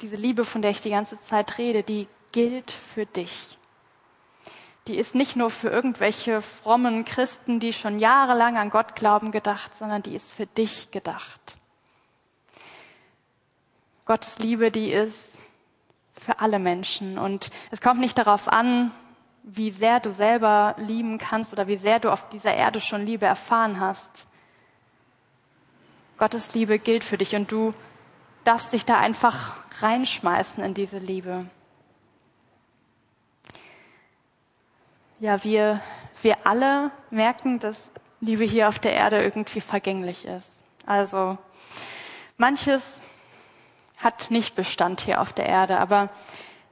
diese 0.00 0.16
Liebe, 0.16 0.44
von 0.44 0.60
der 0.60 0.72
ich 0.72 0.80
die 0.80 0.90
ganze 0.90 1.20
Zeit 1.20 1.56
rede, 1.58 1.84
die 1.84 2.08
gilt 2.32 2.72
für 2.72 3.06
dich. 3.06 3.58
Die 4.88 4.96
ist 4.96 5.14
nicht 5.14 5.36
nur 5.36 5.50
für 5.50 5.68
irgendwelche 5.68 6.42
frommen 6.42 7.04
Christen, 7.04 7.60
die 7.60 7.72
schon 7.72 8.00
jahrelang 8.00 8.56
an 8.56 8.70
Gott 8.70 8.96
glauben, 8.96 9.30
gedacht, 9.30 9.76
sondern 9.76 10.02
die 10.02 10.16
ist 10.16 10.28
für 10.28 10.46
dich 10.46 10.90
gedacht. 10.90 11.58
Gottes 14.04 14.40
Liebe, 14.40 14.72
die 14.72 14.90
ist 14.90 15.30
für 16.16 16.40
alle 16.40 16.58
Menschen. 16.58 17.18
Und 17.18 17.52
es 17.70 17.80
kommt 17.80 18.00
nicht 18.00 18.18
darauf 18.18 18.48
an, 18.48 18.90
wie 19.50 19.70
sehr 19.70 19.98
du 19.98 20.10
selber 20.10 20.74
lieben 20.76 21.16
kannst 21.16 21.54
oder 21.54 21.66
wie 21.66 21.78
sehr 21.78 22.00
du 22.00 22.12
auf 22.12 22.28
dieser 22.28 22.54
Erde 22.54 22.80
schon 22.80 23.06
Liebe 23.06 23.24
erfahren 23.24 23.80
hast. 23.80 24.28
Gottes 26.18 26.52
Liebe 26.52 26.78
gilt 26.78 27.02
für 27.02 27.16
dich 27.16 27.34
und 27.34 27.50
du 27.50 27.72
darfst 28.44 28.72
dich 28.74 28.84
da 28.84 28.98
einfach 28.98 29.54
reinschmeißen 29.80 30.62
in 30.62 30.74
diese 30.74 30.98
Liebe. 30.98 31.46
Ja, 35.18 35.42
wir, 35.42 35.80
wir 36.20 36.36
alle 36.44 36.90
merken, 37.10 37.58
dass 37.58 37.90
Liebe 38.20 38.44
hier 38.44 38.68
auf 38.68 38.78
der 38.78 38.92
Erde 38.92 39.22
irgendwie 39.22 39.62
vergänglich 39.62 40.26
ist. 40.26 40.50
Also 40.84 41.38
manches 42.36 43.00
hat 43.96 44.30
nicht 44.30 44.54
Bestand 44.54 45.00
hier 45.00 45.22
auf 45.22 45.32
der 45.32 45.46
Erde, 45.46 45.80
aber 45.80 46.10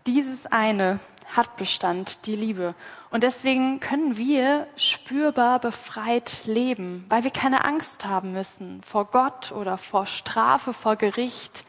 dieses 0.07 0.47
eine 0.47 1.01
hat 1.35 1.57
Bestand, 1.57 2.27
die 2.27 2.37
Liebe. 2.37 2.75
Und 3.11 3.23
deswegen 3.23 3.81
können 3.81 4.17
wir 4.17 4.67
spürbar 4.77 5.59
befreit 5.59 6.47
leben, 6.47 7.05
weil 7.09 7.25
wir 7.25 7.31
keine 7.31 7.65
Angst 7.65 8.05
haben 8.05 8.33
müssen 8.33 8.83
vor 8.83 9.07
Gott 9.07 9.53
oder 9.53 9.79
vor 9.79 10.07
Strafe, 10.07 10.73
vor 10.73 10.97
Gericht. 10.97 11.65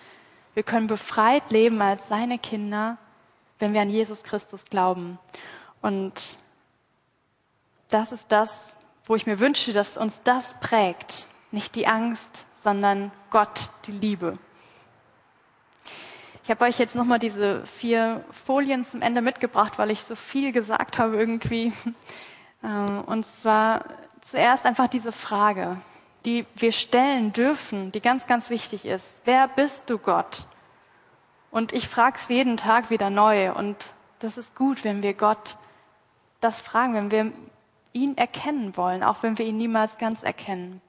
Wir 0.54 0.64
können 0.64 0.88
befreit 0.88 1.52
leben 1.52 1.82
als 1.82 2.08
seine 2.08 2.40
Kinder, 2.40 2.98
wenn 3.60 3.74
wir 3.74 3.82
an 3.82 3.90
Jesus 3.90 4.24
Christus 4.24 4.66
glauben. 4.66 5.20
Und 5.82 6.38
das 7.90 8.12
ist 8.12 8.32
das, 8.32 8.74
wo 9.06 9.16
ich 9.16 9.26
mir 9.26 9.40
wünsche, 9.40 9.74
dass 9.74 9.98
uns 9.98 10.22
das 10.24 10.54
prägt. 10.60 11.28
Nicht 11.52 11.76
die 11.76 11.88
Angst, 11.88 12.46
sondern 12.62 13.12
Gott, 13.30 13.70
die 13.86 13.92
Liebe. 13.92 14.38
Ich 16.48 16.52
habe 16.52 16.64
euch 16.64 16.80
jetzt 16.80 16.96
nochmal 16.96 17.20
diese 17.20 17.66
vier 17.66 18.24
Folien 18.32 18.86
zum 18.86 19.02
Ende 19.02 19.22
mitgebracht, 19.22 19.78
weil 19.78 19.92
ich 19.92 20.04
so 20.04 20.16
viel 20.16 20.54
gesagt 20.54 20.98
habe 20.98 21.18
irgendwie. 21.18 21.74
Ähm, 22.64 23.04
und 23.06 23.24
zwar 23.24 23.86
zuerst 24.22 24.66
einfach 24.66 24.88
diese 24.88 25.12
Frage, 25.12 25.78
die 26.26 26.48
wir 26.56 26.72
stellen 26.72 27.32
dürfen, 27.32 27.92
die 27.92 28.02
ganz, 28.02 28.26
ganz 28.26 28.50
wichtig 28.50 28.84
ist. 28.84 29.22
Wer 29.26 29.48
bist 29.48 29.92
du, 29.92 30.00
Gott? 30.00 30.48
Und 31.52 31.72
ich 31.72 31.88
frage 31.88 32.16
es 32.18 32.28
jeden 32.30 32.58
Tag 32.58 32.90
wieder 32.90 33.12
neu. 33.12 33.54
Und 33.54 33.94
das 34.18 34.40
ist 34.40 34.56
gut, 34.56 34.84
wenn 34.84 35.04
wir 35.04 35.14
Gott 35.14 35.58
das 36.42 36.60
fragen, 36.60 36.96
wenn 36.96 37.12
wir 37.12 37.32
ihn 37.94 38.18
erkennen 38.18 38.76
wollen, 38.76 39.04
auch 39.04 39.22
wenn 39.22 39.38
wir 39.38 39.46
ihn 39.46 39.58
niemals 39.58 40.00
ganz 40.00 40.24
erkennen. 40.24 40.82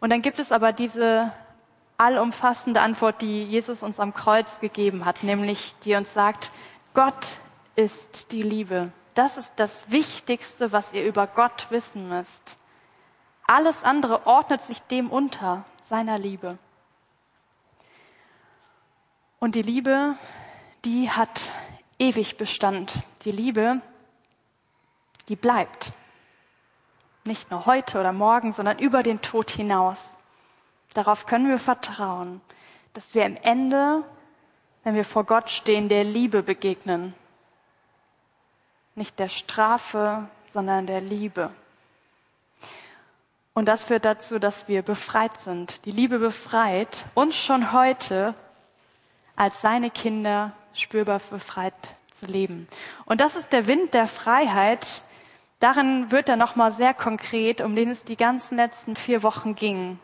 Und 0.00 0.10
dann 0.10 0.20
gibt 0.20 0.38
es 0.38 0.52
aber 0.52 0.72
diese 0.72 1.32
allumfassende 1.98 2.80
Antwort, 2.80 3.22
die 3.22 3.44
Jesus 3.44 3.82
uns 3.82 4.00
am 4.00 4.14
Kreuz 4.14 4.60
gegeben 4.60 5.04
hat, 5.04 5.22
nämlich 5.22 5.74
die 5.84 5.94
uns 5.94 6.12
sagt, 6.14 6.50
Gott 6.94 7.36
ist 7.76 8.32
die 8.32 8.42
Liebe. 8.42 8.92
Das 9.14 9.36
ist 9.36 9.54
das 9.56 9.90
Wichtigste, 9.90 10.72
was 10.72 10.92
ihr 10.92 11.04
über 11.04 11.26
Gott 11.26 11.66
wissen 11.70 12.08
müsst. 12.08 12.58
Alles 13.46 13.84
andere 13.84 14.26
ordnet 14.26 14.62
sich 14.62 14.80
dem 14.82 15.10
unter, 15.10 15.64
seiner 15.82 16.18
Liebe. 16.18 16.58
Und 19.38 19.54
die 19.54 19.62
Liebe, 19.62 20.14
die 20.84 21.10
hat 21.10 21.50
ewig 21.98 22.36
Bestand. 22.36 22.92
Die 23.24 23.32
Liebe, 23.32 23.80
die 25.28 25.36
bleibt. 25.36 25.92
Nicht 27.24 27.50
nur 27.50 27.66
heute 27.66 28.00
oder 28.00 28.12
morgen, 28.12 28.52
sondern 28.52 28.78
über 28.78 29.02
den 29.02 29.20
Tod 29.20 29.50
hinaus. 29.50 30.16
Darauf 30.94 31.26
können 31.26 31.48
wir 31.48 31.58
vertrauen, 31.58 32.40
dass 32.92 33.14
wir 33.14 33.24
am 33.24 33.36
Ende, 33.36 34.04
wenn 34.84 34.94
wir 34.94 35.04
vor 35.04 35.24
Gott 35.24 35.50
stehen, 35.50 35.88
der 35.88 36.04
Liebe 36.04 36.42
begegnen. 36.42 37.14
Nicht 38.94 39.18
der 39.18 39.28
Strafe, 39.28 40.28
sondern 40.52 40.86
der 40.86 41.00
Liebe. 41.00 41.50
Und 43.54 43.66
das 43.66 43.82
führt 43.82 44.04
dazu, 44.04 44.38
dass 44.38 44.68
wir 44.68 44.82
befreit 44.82 45.38
sind. 45.38 45.84
Die 45.84 45.90
Liebe 45.90 46.18
befreit 46.18 47.06
uns 47.14 47.36
schon 47.36 47.72
heute 47.72 48.34
als 49.36 49.60
seine 49.60 49.90
Kinder 49.90 50.52
spürbar 50.74 51.20
befreit 51.30 51.74
zu 52.18 52.26
leben. 52.26 52.68
Und 53.04 53.20
das 53.20 53.36
ist 53.36 53.52
der 53.52 53.66
Wind 53.66 53.94
der 53.94 54.06
Freiheit. 54.06 55.02
Darin 55.60 56.10
wird 56.10 56.28
er 56.28 56.36
nochmal 56.36 56.72
sehr 56.72 56.94
konkret, 56.94 57.60
um 57.60 57.76
den 57.76 57.90
es 57.90 58.04
die 58.04 58.16
ganzen 58.16 58.56
letzten 58.56 58.96
vier 58.96 59.22
Wochen 59.22 59.54
ging. 59.54 59.98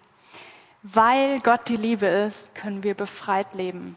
Weil 0.94 1.40
Gott 1.40 1.68
die 1.68 1.76
Liebe 1.76 2.06
ist, 2.06 2.54
können 2.54 2.82
wir 2.82 2.94
befreit 2.94 3.54
leben. 3.54 3.96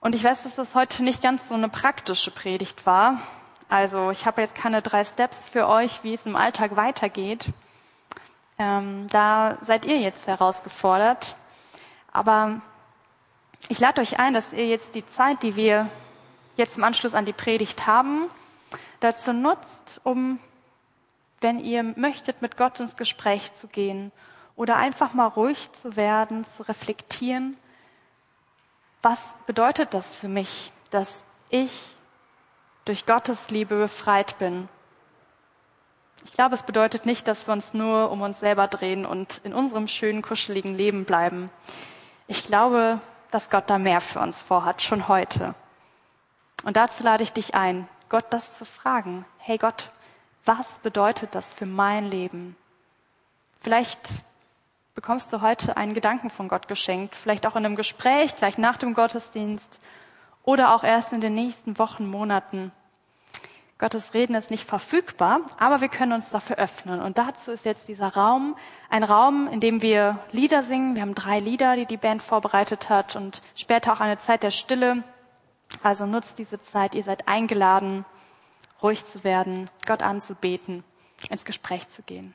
Und 0.00 0.14
ich 0.14 0.22
weiß, 0.22 0.44
dass 0.44 0.54
das 0.54 0.74
heute 0.74 1.02
nicht 1.02 1.22
ganz 1.22 1.48
so 1.48 1.54
eine 1.54 1.68
praktische 1.68 2.30
Predigt 2.30 2.86
war. 2.86 3.20
Also 3.68 4.10
ich 4.10 4.24
habe 4.24 4.40
jetzt 4.40 4.54
keine 4.54 4.82
drei 4.82 5.04
Steps 5.04 5.44
für 5.44 5.68
euch, 5.68 6.02
wie 6.04 6.14
es 6.14 6.26
im 6.26 6.36
Alltag 6.36 6.76
weitergeht. 6.76 7.46
Ähm, 8.58 9.08
da 9.10 9.58
seid 9.62 9.84
ihr 9.84 9.98
jetzt 9.98 10.26
herausgefordert. 10.26 11.36
Aber 12.12 12.60
ich 13.68 13.80
lade 13.80 14.00
euch 14.00 14.18
ein, 14.18 14.34
dass 14.34 14.52
ihr 14.52 14.66
jetzt 14.66 14.94
die 14.94 15.06
Zeit, 15.06 15.42
die 15.42 15.56
wir 15.56 15.88
jetzt 16.56 16.76
im 16.76 16.84
Anschluss 16.84 17.14
an 17.14 17.26
die 17.26 17.32
Predigt 17.32 17.86
haben, 17.86 18.30
dazu 19.00 19.32
nutzt, 19.32 20.00
um, 20.04 20.38
wenn 21.40 21.58
ihr 21.58 21.82
möchtet, 21.82 22.42
mit 22.42 22.56
Gott 22.56 22.80
ins 22.80 22.96
Gespräch 22.96 23.52
zu 23.54 23.66
gehen 23.66 24.12
oder 24.60 24.76
einfach 24.76 25.14
mal 25.14 25.26
ruhig 25.26 25.72
zu 25.72 25.96
werden, 25.96 26.44
zu 26.44 26.68
reflektieren, 26.68 27.56
was 29.00 29.34
bedeutet 29.46 29.94
das 29.94 30.14
für 30.14 30.28
mich, 30.28 30.70
dass 30.90 31.24
ich 31.48 31.96
durch 32.84 33.06
Gottes 33.06 33.48
Liebe 33.48 33.78
befreit 33.78 34.36
bin? 34.36 34.68
Ich 36.26 36.32
glaube, 36.32 36.56
es 36.56 36.62
bedeutet 36.62 37.06
nicht, 37.06 37.26
dass 37.26 37.48
wir 37.48 37.54
uns 37.54 37.72
nur 37.72 38.10
um 38.10 38.20
uns 38.20 38.40
selber 38.40 38.68
drehen 38.68 39.06
und 39.06 39.40
in 39.44 39.54
unserem 39.54 39.88
schönen, 39.88 40.20
kuscheligen 40.20 40.74
Leben 40.74 41.06
bleiben. 41.06 41.50
Ich 42.26 42.44
glaube, 42.44 43.00
dass 43.30 43.48
Gott 43.48 43.70
da 43.70 43.78
mehr 43.78 44.02
für 44.02 44.20
uns 44.20 44.36
vorhat, 44.42 44.82
schon 44.82 45.08
heute. 45.08 45.54
Und 46.64 46.76
dazu 46.76 47.02
lade 47.02 47.22
ich 47.22 47.32
dich 47.32 47.54
ein, 47.54 47.88
Gott 48.10 48.26
das 48.28 48.58
zu 48.58 48.66
fragen. 48.66 49.24
Hey 49.38 49.56
Gott, 49.56 49.90
was 50.44 50.68
bedeutet 50.80 51.34
das 51.34 51.50
für 51.50 51.64
mein 51.64 52.10
Leben? 52.10 52.56
Vielleicht 53.62 54.22
bekommst 55.00 55.32
du 55.32 55.40
heute 55.40 55.78
einen 55.78 55.94
Gedanken 55.94 56.28
von 56.28 56.46
Gott 56.46 56.68
geschenkt, 56.68 57.16
vielleicht 57.16 57.46
auch 57.46 57.56
in 57.56 57.64
einem 57.64 57.74
Gespräch, 57.74 58.36
gleich 58.36 58.58
nach 58.58 58.76
dem 58.76 58.92
Gottesdienst 58.92 59.80
oder 60.42 60.74
auch 60.74 60.84
erst 60.84 61.14
in 61.14 61.22
den 61.22 61.32
nächsten 61.32 61.78
Wochen, 61.78 62.06
Monaten. 62.06 62.70
Gottes 63.78 64.12
Reden 64.12 64.34
ist 64.34 64.50
nicht 64.50 64.64
verfügbar, 64.64 65.40
aber 65.58 65.80
wir 65.80 65.88
können 65.88 66.12
uns 66.12 66.28
dafür 66.28 66.56
öffnen. 66.56 67.00
Und 67.00 67.16
dazu 67.16 67.50
ist 67.50 67.64
jetzt 67.64 67.88
dieser 67.88 68.08
Raum 68.08 68.56
ein 68.90 69.02
Raum, 69.02 69.48
in 69.50 69.60
dem 69.60 69.80
wir 69.80 70.18
Lieder 70.32 70.62
singen. 70.62 70.96
Wir 70.96 71.00
haben 71.00 71.14
drei 71.14 71.38
Lieder, 71.38 71.76
die 71.76 71.86
die 71.86 71.96
Band 71.96 72.22
vorbereitet 72.22 72.90
hat 72.90 73.16
und 73.16 73.40
später 73.54 73.94
auch 73.94 74.00
eine 74.00 74.18
Zeit 74.18 74.42
der 74.42 74.50
Stille. 74.50 75.02
Also 75.82 76.04
nutzt 76.04 76.38
diese 76.38 76.60
Zeit. 76.60 76.94
Ihr 76.94 77.04
seid 77.04 77.26
eingeladen, 77.26 78.04
ruhig 78.82 79.06
zu 79.06 79.24
werden, 79.24 79.70
Gott 79.86 80.02
anzubeten, 80.02 80.84
ins 81.30 81.46
Gespräch 81.46 81.88
zu 81.88 82.02
gehen. 82.02 82.34